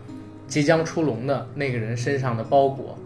[0.49, 2.97] 即将出笼的那个人身上的包裹，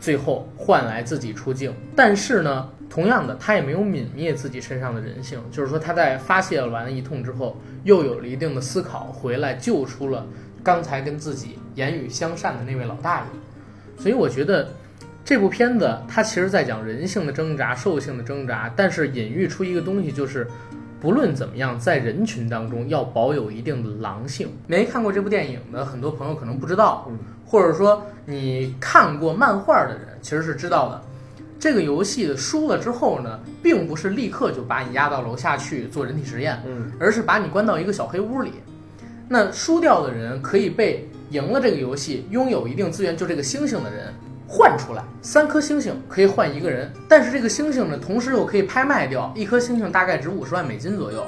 [0.00, 1.74] 最后换来自己出境。
[1.94, 10.24] 但是呢，同样的，他也没有泯灭自己身上的人性，就是说他在发泄完一通之后，又有了一定的思考，回来救出了
[10.62, 13.26] 刚才跟自己言语相善的那位老大爷。
[14.00, 14.72] 所以我觉得
[15.24, 20.46] 这部片子它其实在讲人性的挣扎、兽性的挣扎，但是隐喻出一个东西，就是
[21.02, 24.48] 不论怎么样，在人群当中要保有一定的狼性。
[24.68, 27.10] 没看过这部电影的很多朋友可能不知道，
[27.44, 31.02] 或者说你看过漫画的人其实是知道的。
[31.58, 38.52] 这个游戏输了之后呢，并不是立刻就把你押到楼下去做人体实验，嗯，而是把你关到一个小黑屋里。
[39.28, 44.14] 那输掉的人可以被赢了这个游戏、拥有一定资源就这个星星的人
[44.54, 51.24] 换出来，三颗星星可以换一个人，但是这个星星呢，同时又可以拍卖掉，一颗星星大概值五十万美金左右。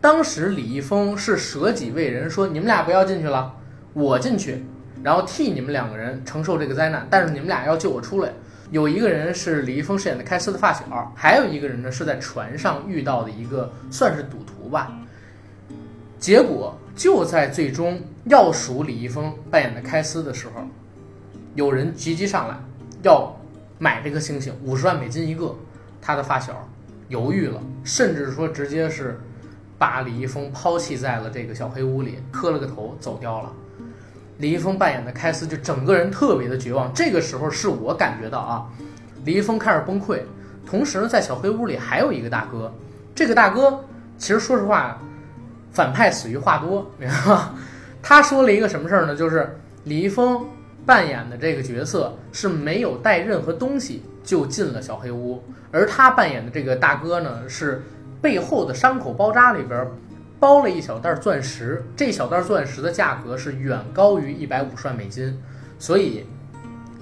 [0.00, 3.54] 当时李易峰是舍己为人，说你们俩不要进去了，
[3.92, 4.64] 我进去，
[5.04, 8.32] 然后替你们两个人承受这个灾难，但是你们俩要救我出来。
[8.72, 14.90] 有一个人是李易峰饰演的开司的发小，还有一个人呢是在船上遇到的一个算是赌徒吧。
[16.18, 20.62] 结果就在最终要数李易峰扮演的开司的时候，
[21.56, 22.56] 有人急急上来
[23.02, 23.34] 要
[23.78, 25.52] 买这颗星星，五十万美金一个。
[26.00, 26.68] 他的发小
[27.08, 29.18] 犹豫了，甚至说直接是
[29.76, 33.52] 把李易峰抛弃在了这个小黑屋里，磕了个头走掉了。
[34.38, 36.92] 李易峰扮演的开司就整个人特别的绝望。
[36.94, 38.66] 这个时候是我感觉到啊，
[39.24, 40.20] 李易峰开始崩溃。
[40.64, 42.72] 同时呢，在小黑屋里还有一个大哥，
[43.14, 43.84] 这个大哥
[44.18, 44.96] 其实说实话，
[45.72, 47.54] 反派死于话多，明白吗？
[48.00, 49.16] 他说了一个什么事儿呢？
[49.16, 50.46] 就是李易峰
[50.86, 57.82] 扮演的这个角色是没有带任何东西就进了小黑屋，而他扮演的这个大哥呢，是
[58.22, 59.86] 背后的伤口包扎里边。
[60.38, 65.34] 包了一小袋钻石，这小袋钻石的价格是远高于一百五十万美金，
[65.78, 66.26] 所以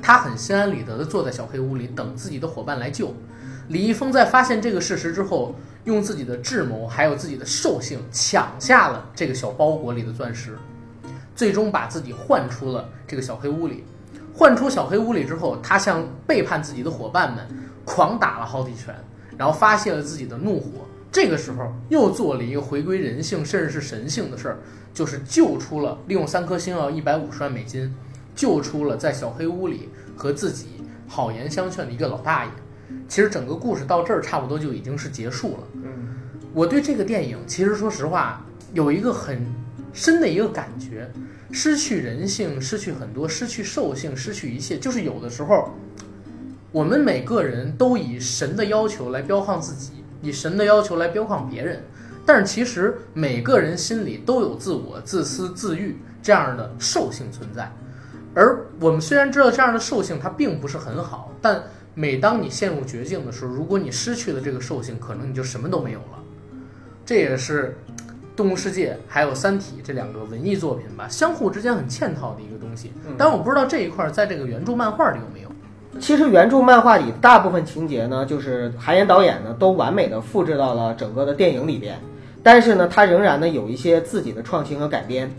[0.01, 3.13] 他很心安理得地坐在小黑屋里等自己的伙伴来救。
[3.67, 10.57] 李易峰在发现这个事实之后，用自己的智谋还有自己的兽性抢下了这个小包裹里的钻石，
[11.35, 13.85] 最终把自己换出了这个小黑屋里。
[14.33, 17.47] 换出小黑屋里之后，他向背叛自己的伙伴们
[17.85, 18.95] 狂打了好几拳，
[19.39, 20.71] 然后发泄了自己的怒火。
[21.13, 24.59] 这个时候又做了一个回归人性，甚至是神性的事儿，
[24.93, 27.95] 就是救出了利用三颗星要一百五十万美金，
[28.35, 32.51] 救出了在小黑屋里和自己好言相劝的一个老大爷。
[33.07, 35.65] 其实整个故事到这儿差不多就已经是结束了。
[35.75, 36.17] 嗯，
[36.53, 39.47] 我对这个电影其实说实话有一个很
[39.95, 41.11] 深的一个感觉：
[41.51, 44.77] 失去人性，失去很多，失去兽性，失去一切。
[44.77, 45.71] 就是有的时候，
[46.73, 49.93] 我们每个人都以神的要求来标榜自己。
[50.21, 51.85] 以神的要求来标榜别人，
[52.25, 57.71] 但是其实每个人心里都有自我、自私、自欲这样的兽性存在。
[58.35, 61.63] 而我们虽然知道这样的兽性它并不是很好，但
[61.95, 66.19] 每当你陷入绝境的时候，如果你失去了这个兽性，可能你就什么都没有了。
[67.05, 67.77] 这也是
[68.37, 72.93] 《动物世界》还有《三体》这两个文艺作品吧，相互之间很嵌套的一个东西。
[73.17, 75.49] 但我不知道这一块在这个原著漫画里有没有。
[76.01, 81.97] 其实原著漫画里大部分情节呢，就是韩延导演呢都完美的复制到了整个的电影里边，
[82.43, 85.31] 但是呢，他仍然呢有一些自己的创新和改编。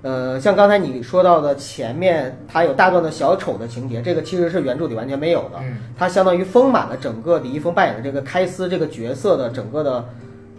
[0.00, 5.58] 呃，像刚才你说到的前面，他有大段的小丑的情节，这个其实是原著里完全没有的。
[5.98, 10.08] 它相当于丰满了整个李易峰扮演的这个开司这个角色的整个的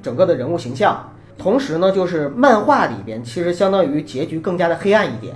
[0.03, 1.11] 整个的人物形象。
[1.39, 5.35] 同时呢，就是漫画里边其实相当于结局更加的黑暗一点，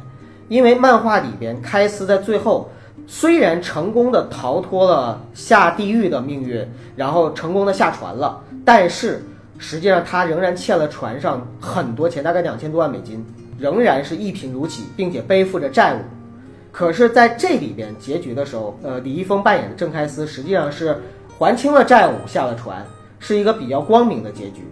[0.50, 2.70] 因为漫画里边开司在最后。
[3.06, 9.22] 虽然成功的逃脱了下地狱的命运，然后成功的下船了，但是
[9.58, 13.22] 实际上他仍然欠了船上很多钱，大概两千多万美金，
[13.60, 15.98] 仍然是一贫如洗，并且背负着债务。
[16.72, 20.98] 可是，在这里边结局的时候，呃，李易峰扮演的郑开司实际上是
[21.38, 22.86] 还清了债务，下了船，
[23.20, 24.64] 是一个比较光明的结局。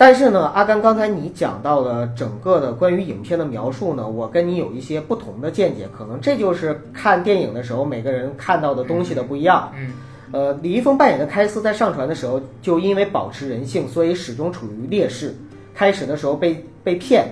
[0.00, 9.72] 但是呢，阿甘，刚才你讲到的整个的关于影片的描述呢，我跟你有一些不同的见解，可能这就是看电影的时候每个人看到的东西的不一样。
[9.76, 9.92] 嗯，
[10.30, 15.34] 呃，李易峰扮演的开司在上船的时候，就因为保持人性，所以始终处于劣势。
[15.74, 17.26] 开始的时候被被骗，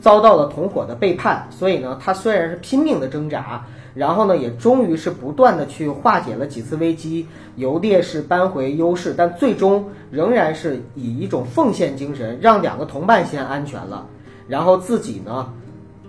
[0.00, 3.64] 遭到了同伙的背叛，所以呢，他虽然是拼命的挣扎。
[3.94, 14.06] 然后呢，也终于是不断的去化解了几次危机，由劣势扳回优势，但最终仍然是以一种奉献精神，让两个同伴先安全了，
[14.46, 15.52] 然后自己呢，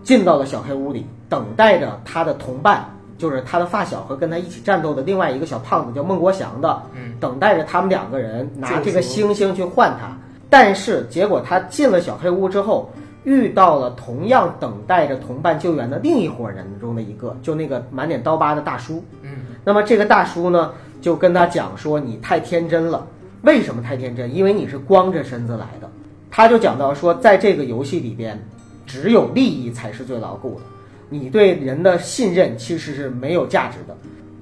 [0.03, 2.85] 进到了小黑屋里，等待着他的同伴，
[3.17, 6.81] 就是他的发小和跟他一起战斗的另外一个小胖子叫孟国祥的，
[7.19, 10.15] 等待着他们两个人拿这个星星去换他。
[10.49, 12.89] 但是结果他进了小黑屋之后。
[13.29, 19.03] 遇到了同样等待着同伴救援的另一伙人中的一个，就那个满脸刀疤的大叔。
[19.21, 19.29] 嗯，
[19.63, 23.05] 那么这个大叔呢，就跟他讲说你太天真了。
[23.43, 24.35] 为什么太天真？
[24.35, 25.87] 因为你是光着身子来的。
[26.31, 28.43] 他就讲到说，在这个游戏里边，
[28.87, 30.61] 只有利益才是最牢固的。
[31.07, 33.95] 你对人的信任其实是没有价值的。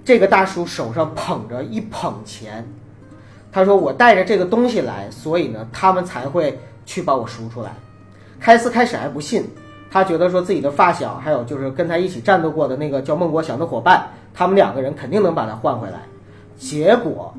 [0.06, 2.66] 这个大叔手上捧着一捧钱，
[3.52, 7.76] 他说：“我带着这个东西来，所以呢，他们才会去把我赎出来。”
[8.40, 9.44] 开司开始还不信，
[9.90, 16.00] 他觉得说自己的发小，还有就是跟他一起战斗过的那个叫孟国祥的伙伴，他们两个人肯定能把他换回来。
[16.58, 17.34] 结果，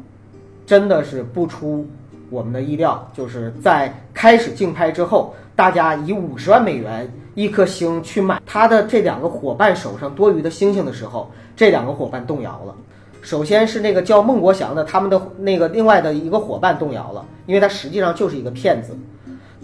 [0.67, 1.87] 真的是不出
[2.31, 12.75] 我们的意料，就是在开始竞拍之后，大家以五十万美元一颗星去买他的这两个伙伴手上多余的星星的时候，这两个伙伴动摇了。
[13.21, 18.97] 首先是那个叫孟国祥的，他们的那个另外的一个伙伴动摇了，因为他实际上就是一个骗子。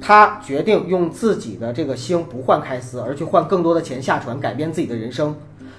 [0.06, 5.34] 他决定用自己的这个星不换开司，而去换更多的钱下船，改变自己的人生。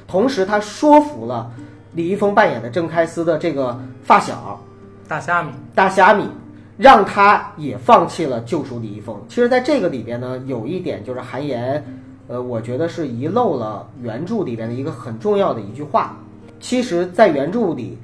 [0.08, 1.52] 同时，他说服了
[1.94, 4.60] 李易峰扮演的郑开司的这个发小
[5.08, 6.28] 大虾米，大虾米，
[6.76, 9.16] 让他也放弃了救赎李易峰。
[9.30, 11.86] 其实，在这个里边呢，有一点就是韩延，
[12.28, 16.18] 呃，我觉得是遗漏了原著里边的一个很重要的一句话。
[16.60, 17.96] 其实，在原著里，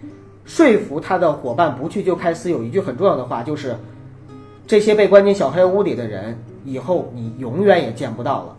[0.46, 3.76] 说服他的伙伴不去救开司，有一句很重要的话，就是。
[4.66, 8.56] 这些被关进小黑屋里的人，以后你永远也见不到了。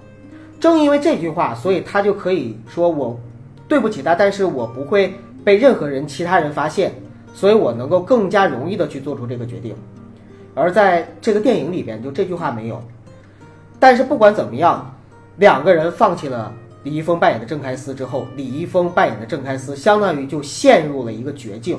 [0.61, 3.19] 正因为这句话，所以他就可以说我
[3.67, 6.93] 对不起他，但是我不会被任何人、其他人发现，
[7.35, 9.75] 所以我能够更加容易的去做出这个决定。
[10.55, 12.81] 而在这个电影里边，就这句话没有。
[13.81, 14.95] 但是不管怎么样，
[15.38, 21.79] 两个人放弃了李易峰扮演的郑开司之后，李易峰扮演的郑开司相当于就陷入了一个绝境。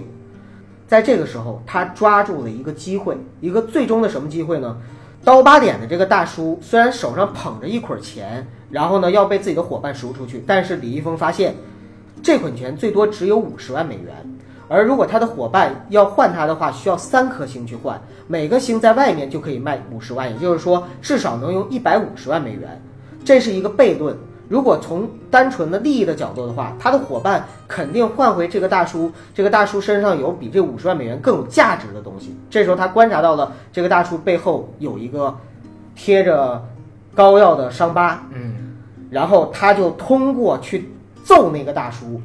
[0.94, 4.78] 在这个时候，他抓住了一个机会，一个最终的什么机会呢？
[5.24, 11.56] 刀疤点的这个大叔虽然手上捧着一捆钱，然后呢要被自己的伙伴赎出去，但是李易峰发现，
[12.22, 14.14] 这捆钱最多只有五十万美元，
[14.68, 22.80] 而如果他的伙伴要换他的话，需要三颗星去换，每个星在外面就可以卖五十万，也就是说至少能用一百五十万美元，
[23.26, 24.16] 这是一个悖论。
[24.54, 32.38] 如果从单纯的利益的角度的话，他的伙伴肯定换回这个大叔，这个大叔身上有比这五十万美元更有价值的东西。
[32.52, 35.36] 这时候他观察到了这个大叔背后有一个
[35.96, 36.64] 贴着
[37.16, 38.76] 膏药的伤疤，嗯，
[39.10, 40.88] 然后他就通过去
[41.24, 42.22] 揍那个大叔，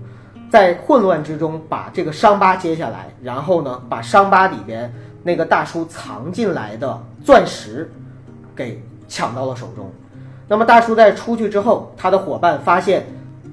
[0.51, 7.91] 在混乱之中把这个伤疤揭下来，然后呢把伤疤里边那个大叔藏进来的钻石
[8.55, 9.91] 给抢到了手中。
[10.49, 13.05] 那么大叔在出去之后，他的伙伴发现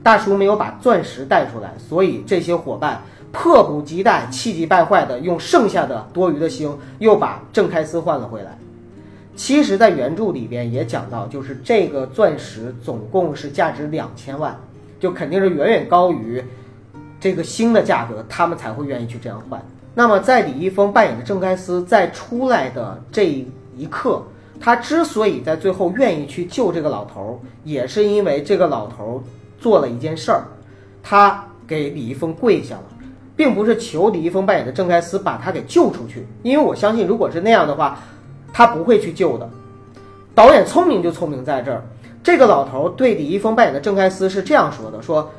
[0.02, 3.02] 大叔没有把钻石带出来，所以这些伙伴
[3.34, 8.58] 迫不及待、气急败坏的用剩下的多余的星又把郑开司换了回来。
[9.36, 14.58] 其实，在原著里边也讲到，就是这个钻石总共是价值两千万，
[14.98, 16.42] 就肯定是远远高于
[17.20, 19.62] 这个星的价格，他们才会愿意去这样换。
[19.94, 24.24] 那么，在李易峰扮演的郑开司在出来的这一刻。
[24.60, 27.32] 他之所以在最后愿意去救这个老头儿，
[27.63, 29.24] 也是因为这个老头儿
[29.60, 30.44] 做了一件事儿，
[31.04, 32.84] 他给李易峰跪下了，
[33.36, 38.00] 并不是求李易峰扮演的郑开司把他给救出去，因为我相信如果是那样的话，
[38.54, 39.50] 他不会去救的。
[40.34, 41.84] 导演聪明就聪明在这儿，
[42.24, 45.30] 这个老头儿对李易峰扮演的郑开司是这样说的：说，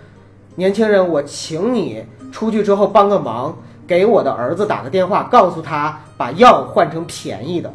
[0.55, 7.73] 年轻人，我请你出去之后帮个忙，给我的儿子打个电话，告诉他把药换成便宜的。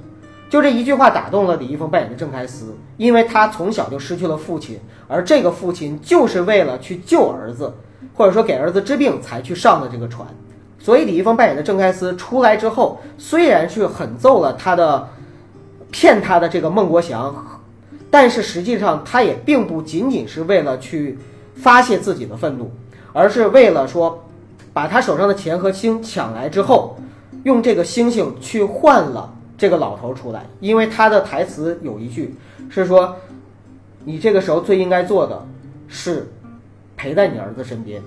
[0.52, 7.74] 就这一句话打动了李易峰扮演的郑开司，因为他从小就失去了父亲，而这个父亲就是为了去救儿子，
[8.14, 10.28] 或者说给儿子治病才去上的这个船。
[10.78, 15.08] 所以李易峰扮演的郑开司出来之后，虽然是狠揍了他的
[15.90, 17.34] 骗他的这个孟国祥，
[18.10, 21.18] 但是实际上他也并不仅仅是为了去
[21.56, 22.70] 发泄自己的愤怒，
[23.14, 24.22] 而是为了说
[24.74, 26.98] 把他手上的钱和星抢来之后，
[27.44, 29.34] 用这个星星去换了。
[29.62, 32.34] 这个老头出来，因为他的台词有一句
[32.68, 33.16] 是说
[34.04, 35.40] ：“你这个时候最应该做的
[35.88, 36.28] 是
[36.98, 38.02] 陪在你儿子身边。”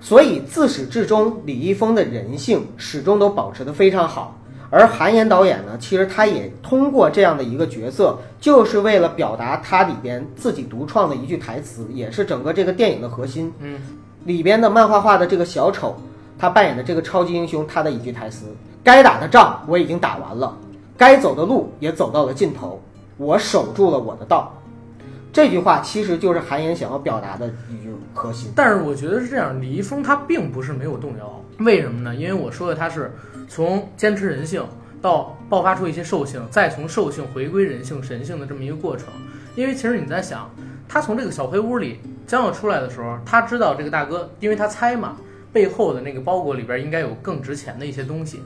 [0.00, 4.38] 所以自始至终，李易峰的人性始终都保持得非常好。
[4.70, 13.52] 而韩延导演呢，其实他也通过这样的一个角色，就是为了表达他里边自己独创的一句台词，也是整个这个电影的核心。
[13.58, 13.80] 嗯，
[14.24, 15.96] 里边的漫画化的这个小丑，
[16.38, 18.46] 他扮演的这个超级英雄，他的一句台词。
[18.84, 20.56] 该打的仗我已经打完了，
[20.96, 22.80] 该走的路也走到了尽头，
[23.16, 24.52] 我守住了我的道。
[25.32, 28.52] 这句话其实就是韩岩想要表达的一句核心。
[28.54, 32.14] 但是我觉得是这样，李易峰他并不是没有动摇，为什么呢？
[32.14, 33.12] 因为我说的他是
[33.48, 34.64] 从坚持人性
[35.02, 39.08] 到爆发出一些兽性，再从兽性回归人性神性的这么一个过程。
[39.56, 40.48] 因为其实你在想，
[40.88, 45.16] 他从这个小黑屋里将要出来的时候，他知道这个大哥，因为他猜嘛。
[45.56, 48.42] 背后的那个包裹里边应该有更值钱的一些东西。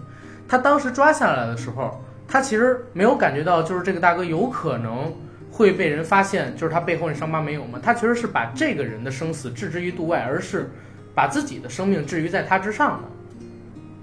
[0.46, 5.12] 他当时抓下来的时候，他其实没有感觉到，就是这个大哥有可能
[5.50, 7.80] 会被人发现，就是他背后那伤疤没有吗？
[7.82, 10.70] 他其实是把这个人的生死置之于度外，而是
[11.16, 13.08] 把自己的生命置于在他之上的。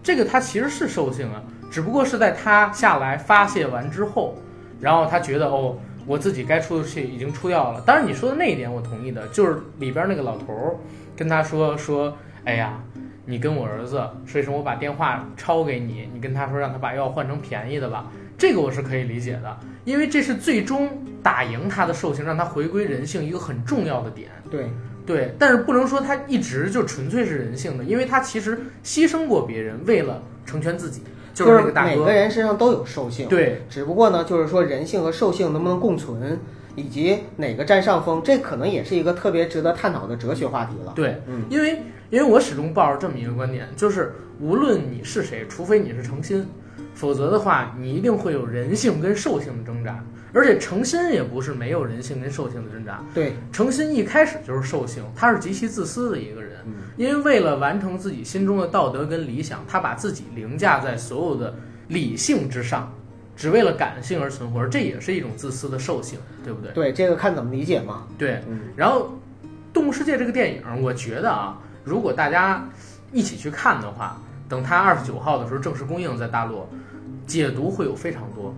[0.04, 1.42] 这个他其实是兽性啊，
[1.72, 4.36] 只不过是在他下来发泄完之后，
[4.82, 7.80] 然后他觉得哦，我自己该出的气已经出掉了。
[7.86, 10.78] 当然你说的那一点我同意的，就是里边那个老头
[11.16, 12.78] 跟他说说，哎呀。
[13.30, 20.90] 你跟我儿子，所以说我把电话抄给你，你跟他说让他把药换成便宜的吧，这个我是可以理解的，因为这是最终
[21.22, 24.30] 打赢他的兽性，让他回归人性一个很重要的点。
[24.50, 24.68] 对
[25.06, 31.02] 对，但是不能说他一直就纯粹是人性的，因为他其实牺牲过别人，为了成全自己，
[31.34, 31.90] 就是那个大哥。
[31.90, 36.40] 每个人身上都有兽性，对，只不过呢，就是说人性和兽性能不能共存。
[36.78, 40.94] 以及哪个占上风，这可能也是一个特别值得探讨的哲学话题了。
[40.96, 46.48] 对，嗯，因为因为我始终抱着这么一个观点，就是无论你是谁，除非你是诚心，
[46.94, 50.02] 否则的话，你一定会有人性跟兽性的挣扎。
[50.34, 53.04] 而且诚心也不是没有人性跟兽性的挣扎。
[53.12, 56.60] 对，诚心一开始就是兽性，他是极其自私的一个人，
[56.96, 61.56] 因为为了完成自己心中的道德跟理想，他把自己凌驾在所有的
[61.88, 62.94] 理性之上。
[63.38, 66.72] 只为了感性而存活，这也是一种自私的兽性，对不对？
[66.72, 68.08] 对，这个看怎么理解嘛。
[68.18, 68.42] 对，
[68.76, 69.02] 然后
[69.72, 72.68] 《动物世界》这个电影，我觉得啊，如果大家
[73.14, 74.20] 一起去看的话，
[74.50, 76.68] 等它二十九号的时候正式公映在大陆，
[77.28, 78.56] 解读会有非常多，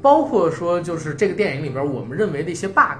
[0.00, 2.96] 包括说就是这个电影里边我们认为的一些 bug，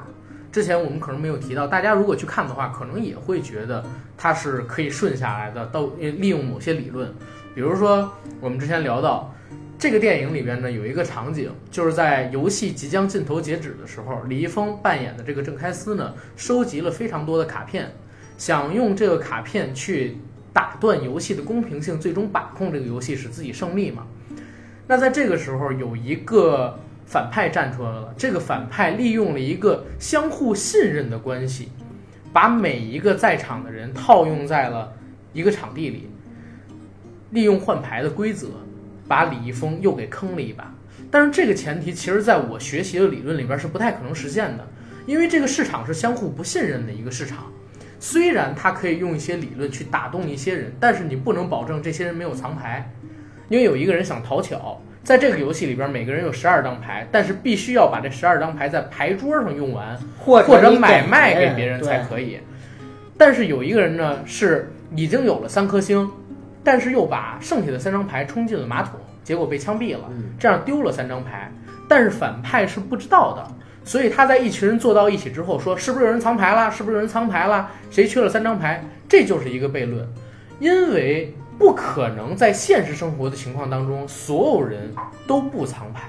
[0.52, 3.82] 之前我们可能没有提到，大家如果去看的话，可能也会觉得
[4.18, 7.10] 它是可以顺下来的，到利用某些理论，
[7.54, 9.32] 比如说我们之前聊到。
[9.78, 17.92] 这个电影里边呢，有一个场景，就是在游戏即将尽头截止的时候，李易峰扮演的这个郑开司呢，收集了非常多的卡片，
[18.38, 20.16] 想用这个卡片去
[20.50, 24.06] 打断游戏的公平性，最终把控这个游戏，使自己胜利嘛。
[24.86, 31.68] 那在这个时候，有一个反派站出来了，这个反派利用了一个相互信任的关系，
[32.32, 34.90] 把每一个在场的人套用在了
[35.34, 36.08] 一个场地里，
[37.30, 38.48] 利用换牌的规则。
[39.08, 40.74] 把李易峰又给坑了一把，
[41.10, 44.66] 但是这个前提其实在我学习的理论里边是不太可能实现的，
[45.06, 47.46] 因为这个市场是相互不信任的一个市场。
[47.98, 52.92] 虽然它可以用一些理论去打动一些人，但是你不能保证这些人没有藏牌，
[53.48, 62.38] 因为有一个人想讨巧，在这个游戏里边每个人有十二张牌，但是必须要把这十二张牌在牌桌上用完，或者买卖给别人才可以。
[63.16, 66.10] 但是有一个人呢是已经有了三颗星。
[66.66, 71.48] 但是又把剩下的三张牌冲进了马桶，结果被枪毙了，这样丢了三张牌。
[71.88, 73.46] 但是反派是不知道的，
[73.84, 76.68] 所以他在一群人坐到一起之后说：“是不是有人藏牌了？
[76.72, 77.70] 是不是有人藏牌了？
[77.88, 80.04] 谁缺了三张牌？”这就是一个悖论，
[80.58, 84.92] 因为不可能在现实生活的情况当中所有人
[85.24, 86.02] 都不藏牌，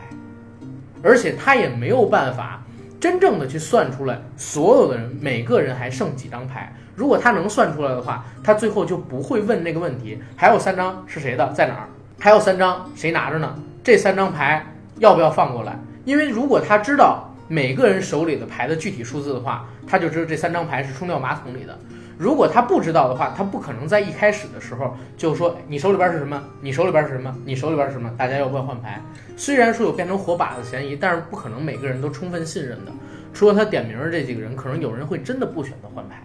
[1.03, 2.63] 而且他也没有办法
[2.99, 6.73] 真正的去算出来所有的人每个人还剩几张牌。
[6.95, 10.19] 如果他能算出来的话，他最后就不会问那个问题。
[10.35, 11.89] 还有三张是谁的，在哪儿？
[12.19, 13.55] 还有三张谁拿着呢？
[13.83, 14.65] 这三张牌
[14.97, 15.79] 要不要放过来？
[16.05, 21.77] 因为如果他知道每个人手里的牌的具体数字的话，他就知道这三张牌是冲掉马桶里的。
[22.17, 26.43] 如果他不知道的话，他不可能在一开始的时候就说你手里边是什么？
[26.61, 27.35] 你手里边是什么？
[27.45, 28.11] 你手里边是什么？
[28.17, 29.01] 大家要不要换牌？
[29.35, 32.91] 虽然说有变成火把的嫌疑，但是不可能每个人都充分信任的。
[33.33, 36.23] 除了他点名的这几个人，可能有人会真的不选择换牌。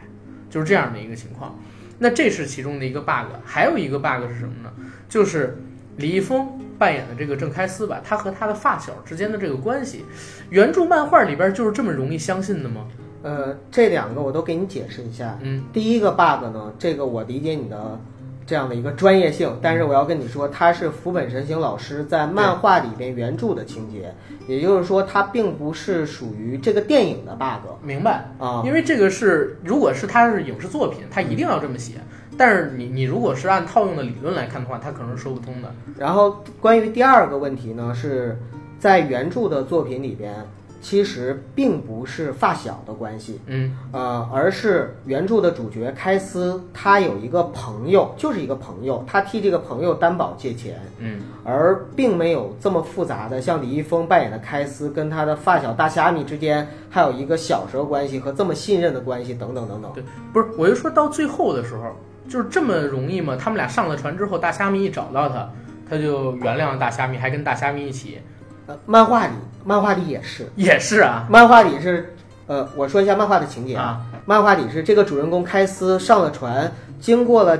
[0.48, 1.58] 就是这样的一个情况，
[1.98, 4.70] 那这是其中的一个 bug，还有一个 bug 是什么呢？
[5.08, 5.58] 就是
[5.96, 6.46] 李易峰
[6.78, 10.04] 扮演的这个郑开司吧，他和他的发小之间的这个关系，
[10.50, 12.86] 原著漫画里边就是这么容易相信的吗？
[13.22, 15.38] 呃，这两个我都给你解释一下。
[15.42, 17.98] 嗯，第一个 bug 呢，这个我理解你的。
[18.44, 24.12] 这样的一个专业性，但是我要跟你说，它是福本神行老师在漫画里边原著的情节，
[24.48, 27.70] 也就是说，它并不是属于这个电影的 bug。
[27.82, 28.60] 明白啊？
[28.66, 31.94] 因为这个是，如果是它是影视作品，它一定要这么写。
[32.36, 35.72] 但是你你如果是按套用的理论来看的话，它可能是说不通的。
[35.96, 38.36] 然后关于第二个问题呢，是
[38.76, 40.34] 在原著的作品里边。
[40.82, 59.92] 其实并不是发小的关系，嗯，呃，而是原著的主角开司，他有一个朋友，就是一个朋友，他替这个朋友担保借钱，嗯，而并没有这么复杂的，像李易峰扮演的开司跟他的发小大虾米之间还有一个小时候关系和这么信任的关系等等等等。
[59.94, 60.02] 对，
[60.32, 61.94] 不是，我就说到最后的时候，
[62.28, 63.36] 就是这么容易吗？
[63.38, 65.48] 他们俩上了船之后，大虾米一找到他，
[65.88, 68.18] 他就原谅了大虾米，还跟大虾米一起。
[68.66, 69.32] 呃，漫画里，
[69.64, 71.26] 漫画里也是，也是啊。
[71.28, 72.14] 漫画里是，
[72.46, 74.00] 呃，我说一下漫画的情节啊。
[74.24, 77.58] 漫画里是这个主人公开司上了船，经过了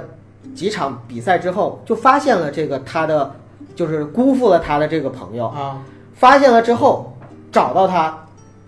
[0.55, 3.34] 几场比赛之后，就发现了这个他的
[3.74, 5.78] 就是辜负了他的这个朋友，啊，
[6.14, 7.16] 发现了之后
[7.50, 8.16] 找到他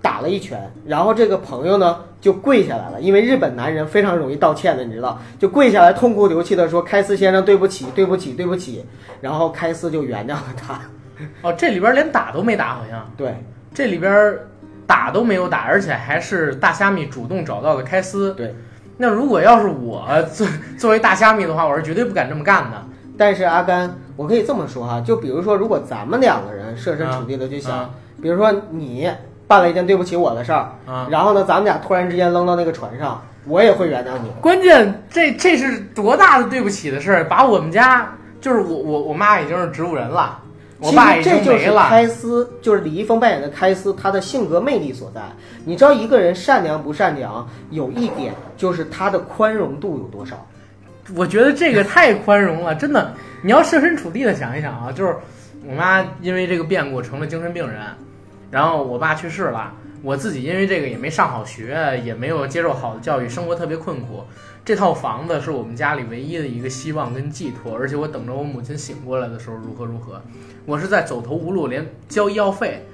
[0.03, 8.85] 打了一拳，然后这个朋友呢就跪下来了，因为日本男人非常容易道歉的，你知道，就跪下来痛哭流涕的说：“开司先生，对不起，对不起，对不起。”
[9.23, 10.81] 然后开司就原谅了他。
[11.43, 13.35] 哦，这里边连打都没打，好像对
[13.73, 14.37] 这里边
[14.87, 18.35] 打都没有打，而且还是大虾米主动找到的开司。
[18.35, 18.55] 对，
[18.97, 20.47] 那如果要是我作
[20.79, 22.83] 作为大虾米的话，我是绝对不敢这么干的。
[23.17, 27.91] 但是阿甘，我可以这么说哈，就比如说，如果咱们两个人设身处地的去想，啊
[28.23, 29.11] 比如说你
[29.47, 31.07] 办了一件对不起我的事儿，啊！
[31.11, 34.31] 然后呢，咱们俩突然之间扔到那个船上，我也会原谅你。
[34.41, 38.11] 关键这这是多大的对不起的事儿，把我们家
[38.41, 40.41] 就是我我我妈已经是植物人了，
[40.79, 41.73] 我其实爸已经这就是。
[41.73, 45.21] 开司，就是李易峰扮演的开司，他的性格魅力所在。
[45.65, 50.47] 你知道一个人善良不善良，有一点就是他的宽容度有多少。
[51.15, 53.13] 我觉得这个太宽容了，真的。
[53.43, 55.15] 你要设身处地的想一想啊，就是
[55.67, 57.79] 我妈因为这个变故成了精神病人，
[58.51, 59.73] 然后我爸去世了，
[60.03, 64.25] 我自己因为这个也没上好学，也没有接受好的教育，生活特别困苦。
[64.65, 70.23] 这套房子是我们家里唯一的一个希望跟寄托，而且我等着我母亲醒过来的时候如何如何。
[70.65, 72.87] 我是在走投无路，连交医药费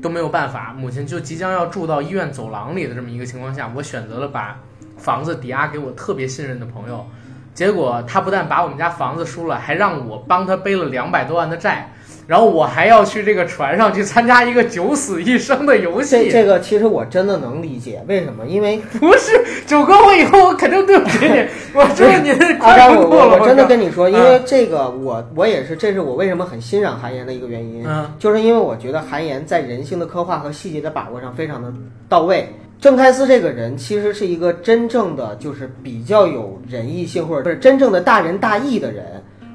[0.00, 4.60] 都没有办法，母亲就即将要住到医院走廊里的这么一个情况下，我选择了把
[4.96, 7.04] 房子抵押给我特别信任的朋友。
[7.54, 11.92] 结果他不但把我们家房子输了，还让我帮他背了两百多万的债，
[12.30, 16.30] 然后我还要去这个船上去参加一个九死一生的游戏。
[16.30, 18.46] 这个其实我真的能理解，为什么？
[18.46, 19.32] 因为不是
[19.66, 23.04] 九哥，我以后 我肯定对不起你，我知道你的阿甘，我。
[23.04, 31.72] 我我真的跟你说，因嗯为这个我我也是，这是我为什么很欣赏韩岩的一个原因，嗯就是因为我觉得韩岩在人性的刻画和细节的把握上非常的
[32.08, 32.48] 到位。
[32.80, 39.04] 郑开司这个人其实是一个真正的就是比较有仁义性或者是真正的大仁大义的人。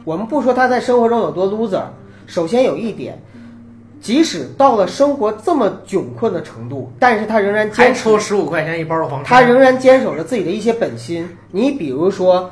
[0.03, 1.81] 我们不说他在生活中有多 loser，
[2.25, 3.21] 首先有一点，
[4.01, 9.41] 即使到了生活这么窘困的程度，但是他仍然还坚持抽十五块钱一包的黄他。
[9.41, 11.27] 仍然坚守着自己的一些本心。
[11.51, 12.49] 你比如说，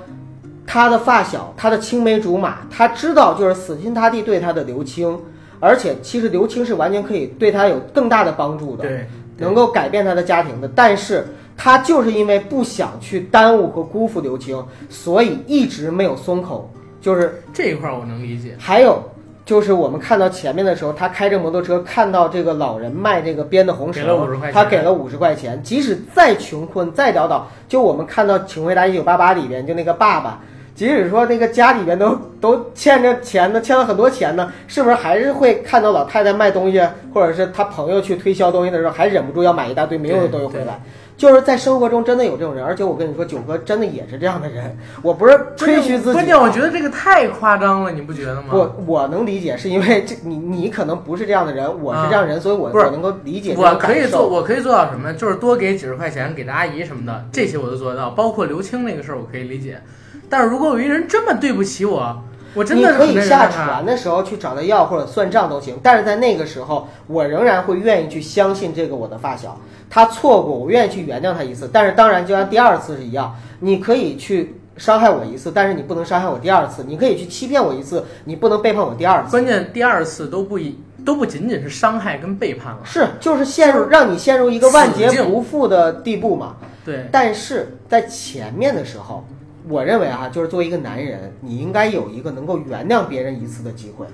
[0.66, 5.20] 他的发小，他的青梅竹马，他知道就是死心塌地对他的刘青，
[5.60, 9.08] 而且其实刘青是完全可以对他有更大的帮助的，对，
[9.38, 10.68] 能够改变他的家庭的。
[10.74, 16.72] 但是他就是因为不想去耽误和辜负刘青，所以一直没有松口。
[17.02, 18.56] 就是这一块儿我能理解。
[18.58, 19.04] 还有
[19.46, 25.62] 就是我们看到前面的时候，他开着摩托车看到这个老人卖这个编的红绳50块，钱他给了五十块钱。
[25.62, 30.40] 即使再穷困再潦倒，就我们看到《请回答一九八八》里边，就那个爸爸，
[30.74, 36.82] 即使说那个家里边都都欠着钱呢，欠了很多钱呢，是不是还是会看到老太太卖东西，
[37.14, 40.80] 或者是他朋友去推销东西的时候，还忍不住要买一大堆没用的东西回来？
[41.16, 44.76] 就是在生活中真的有这种人，而且我跟你说，九哥真的也是这样的人。
[45.02, 48.50] 我不是吹嘘自己啊，关键我觉得这个太夸张了，你不觉得吗？
[48.52, 53.76] 我我能理解，是因为这你你可能不是这样的人，我是这样的人，所以我我能够理解我。
[53.76, 55.14] 可以做，我可以做到什么？
[55.14, 58.10] 就是多给几十块钱给这阿姨什么的，这些我都做得到。
[58.12, 59.82] 包括刘青那个事儿，我可以理解。
[60.30, 71.70] 但是如果有一人这么对不起我，我真你的你可以下船的时候去找他要或者算账都行，但是在那个时候，我仍然会愿意去相信这个我的发小，他错过，我愿意去原谅他一次。
[71.72, 79.32] 但是当然，就像第二次是一样，你可以去伤害我一次，但是你不能伤害我第二次；你可以去欺骗我一次，你不能背叛我第二次。
[79.32, 86.56] 关键第二次都不一都不仅仅是伤害跟背叛了，是，就是陷入让你陷入一个万劫不复的地步嘛。
[86.86, 89.26] 对，但是在前面的时候，
[89.70, 94.06] 我认为啊，就是作为一个男人，你应该有一个能够原谅别人一次的机会，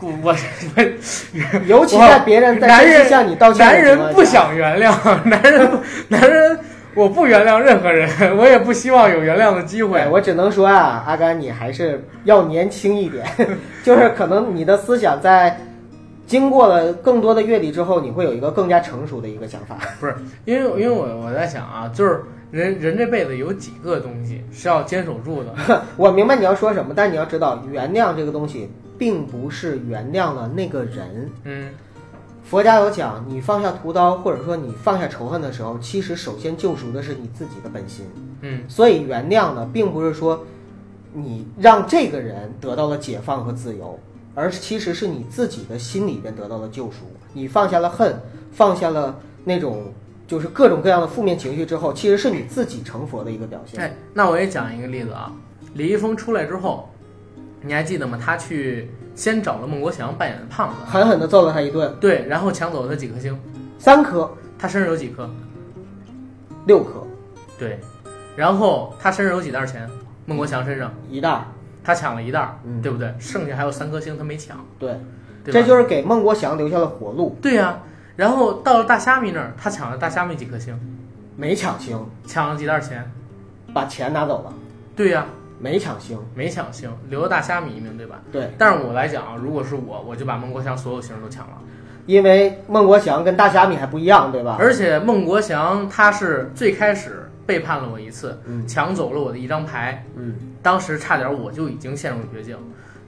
[0.00, 0.30] 我我
[0.76, 5.70] 我尤其在别人在男人真心向你道歉的男人不想原谅，男人
[6.08, 6.58] 男人
[6.94, 10.06] 我不原谅任何人，我也不希望有原谅的机会，。
[10.10, 13.24] 我只能说啊，阿甘，你还是要年轻一点，
[13.84, 15.56] 就是可能你的思想在
[16.26, 19.76] 经过了更多的阅历之后，你会有一个更加成熟的一个想法。
[20.00, 25.84] 不是，因为因为我我在想啊，就是人人这辈子有几个东西是要坚守住的。
[25.96, 31.30] 我明白你要说什么，但你要知道，原谅这个东西，并不是原谅了那个人。
[31.44, 31.70] 嗯，
[32.42, 38.04] 佛家有讲，你放下屠刀，或者说你放下仇恨的时候，其实首先救赎的是你自己的本心。
[38.40, 40.44] 嗯，所以原谅呢，并不是说
[41.12, 43.98] 你让这个人得到了解放和自由，
[44.34, 47.04] 而其实是你自己的心里边得到了救赎。
[47.32, 48.20] 你放下了恨，
[48.50, 49.84] 放下了那种
[50.30, 53.80] 就是各种各样的负面情绪之后，其实是你自己成佛的一个表现。
[53.80, 55.32] 哎，那我也讲一个例子啊，
[55.74, 56.88] 李易峰出来之后，
[57.62, 58.16] 你还记得吗？
[58.24, 63.36] 他去先找了孟国祥扮演的胖子，狠狠地揍了他一顿，对，然后抢走了他几颗星，
[63.76, 65.28] 三颗、他身上有几颗？
[66.66, 67.04] 六颗，
[67.58, 67.80] 对，
[68.36, 69.90] 然后他身上有几袋钱？
[70.26, 71.44] 孟国祥身上，一袋儿，
[71.82, 73.12] 他抢了一袋儿，嗯对不对？
[73.18, 74.90] 剩下还有三颗星他没抢，对，
[75.44, 75.60] 对吧？
[75.60, 77.82] 这就是给孟国祥留下了活路，对呀、
[78.20, 80.78] 然后到了大虾米那儿，他抢了大虾米几颗星，
[81.38, 83.10] 没抢星，抢了几袋钱，
[83.72, 84.52] 把钱拿走了，
[84.94, 85.24] 对呀、
[85.58, 88.20] 没抢星，没抢星，留了大虾米一名，对吧？
[88.30, 91.54] 对，但是我来讲，如果是我，我就把孟国祥所有星都抢了。
[92.04, 94.58] 因为孟国祥跟大虾米还不一样，对吧？
[94.60, 98.68] 而且孟国祥他是最开始背叛了我一次，嗯。
[98.68, 102.54] 抢走了我的一张牌，嗯，当时差点我就已经陷入绝境，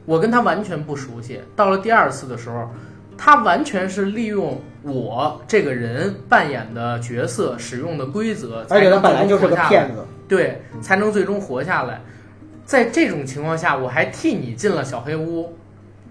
[0.06, 1.38] 我跟他完全不熟悉。
[1.54, 2.70] 到了第二次的时候，
[3.18, 12.00] 他完全是利用我这个人扮演的角色使用的规则，而且他才能本来就是个骗子，对，才能最终活下来。
[12.64, 15.56] 在这种情况下，我还替你进了小黑屋，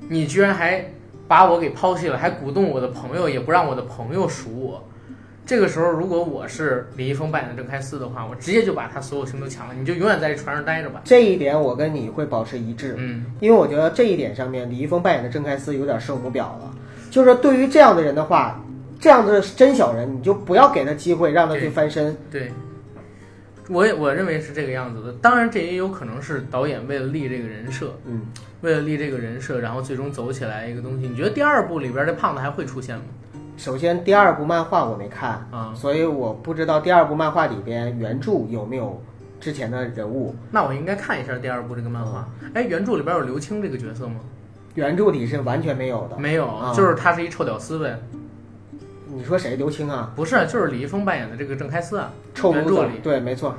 [0.09, 0.85] 你居然还
[1.27, 4.83] 把我给抛弃了，还鼓动我的朋友，也不让我的朋友赎我。
[5.43, 11.01] 这个时候，如果我是李易峰扮演的郑开司的话，我直接就把他所有星都抢了，你就永远在这船上待着吧。
[11.03, 16.71] 这一点我跟你会保持一致，嗯，因为我觉得这一点上面，李易峰扮演的郑开司有点圣母婊了。
[17.11, 18.59] 就是说对于这样的人的话，
[18.99, 22.15] 这样的真小人，你就不要给他机会让他去翻身。
[22.31, 22.51] 对，
[23.69, 25.11] 我也我认为是这个样子的。
[25.21, 28.21] 当然，这也有可能是导演为了立这个人设，嗯，
[28.61, 31.07] 为了立这个人设，然后最终走起来一个东西。
[31.07, 33.03] 你觉得第二部里边这胖子还会出现吗？
[33.57, 38.99] 首先第二部漫画我没看，啊、所以我不知道第二部漫画里边原著有没有
[39.39, 40.33] 之前的人物。
[40.49, 42.27] 那我应该看一下第二部这个漫画。
[42.53, 44.15] 哎，原著里边有刘青这个角色吗？
[44.75, 46.17] 原著里是完全没有的。
[46.17, 47.99] 没有，啊就是他是一臭屌丝呗。
[49.07, 49.55] 你说谁？
[49.57, 52.11] 刘青啊，不是，就是李易峰扮演的这个郑开司啊。
[52.33, 52.91] 臭原著里。
[53.03, 53.55] 对，没错。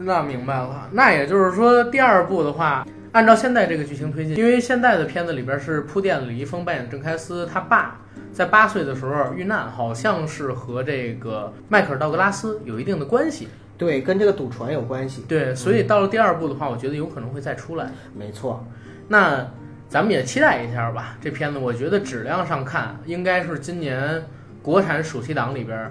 [0.00, 8.00] 那明白了，那也就是说，第二部的话，按照现在这个剧情推进，因为现在的片子里边是铺垫了李易峰扮演的郑开司他爸
[8.32, 13.48] 在八岁的时候遇难，好像是和这个迈克尔道格拉斯有一定的关系。
[13.76, 15.24] 对，跟这个赌船有关系。
[15.28, 17.90] 对，所以到了第二部的话，我觉得有可能会再出来。
[18.16, 18.64] 没错。
[19.08, 19.48] 那
[19.88, 21.16] 咱们也期待一下吧。
[21.20, 24.22] 这片子我觉得质量上看，应该是今年
[24.62, 25.90] 国产暑期档里边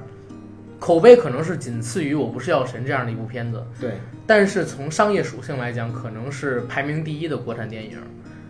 [0.79, 3.63] 口碑可能是仅次于《我不是药神》这样的一部片子。
[3.81, 3.93] 对，
[4.27, 7.97] 但是从商业属性来讲，可能是排名第一的国产电影。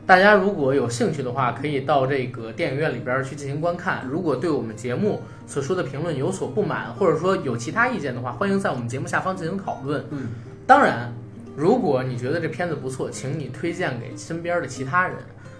[0.05, 4.05] 大家如果有兴趣的话，可以到这个电影院里边去进行观看。
[4.09, 10.05] 如果对我们节目所说的评论有所不满，或者说有其他意见的话，欢迎在我们节目下方进行讨论。
[10.11, 10.27] 嗯，
[10.65, 11.13] 当然，
[11.57, 15.17] 如果你觉得这片子不错，请你推荐给身边的其他人，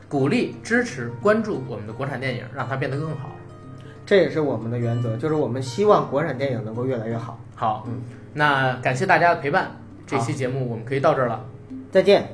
[0.09, 3.31] 鼓励、支持、关注我们的国产电影，让它变得更好。
[4.05, 7.39] 这也是我们的原则，就是我们希望国产电影能够越来越好。
[7.55, 8.01] 好，嗯，
[8.33, 9.71] 那感谢大家的陪伴，
[10.05, 11.45] 这期节目我们可以到这儿了。
[11.91, 12.29] 再见。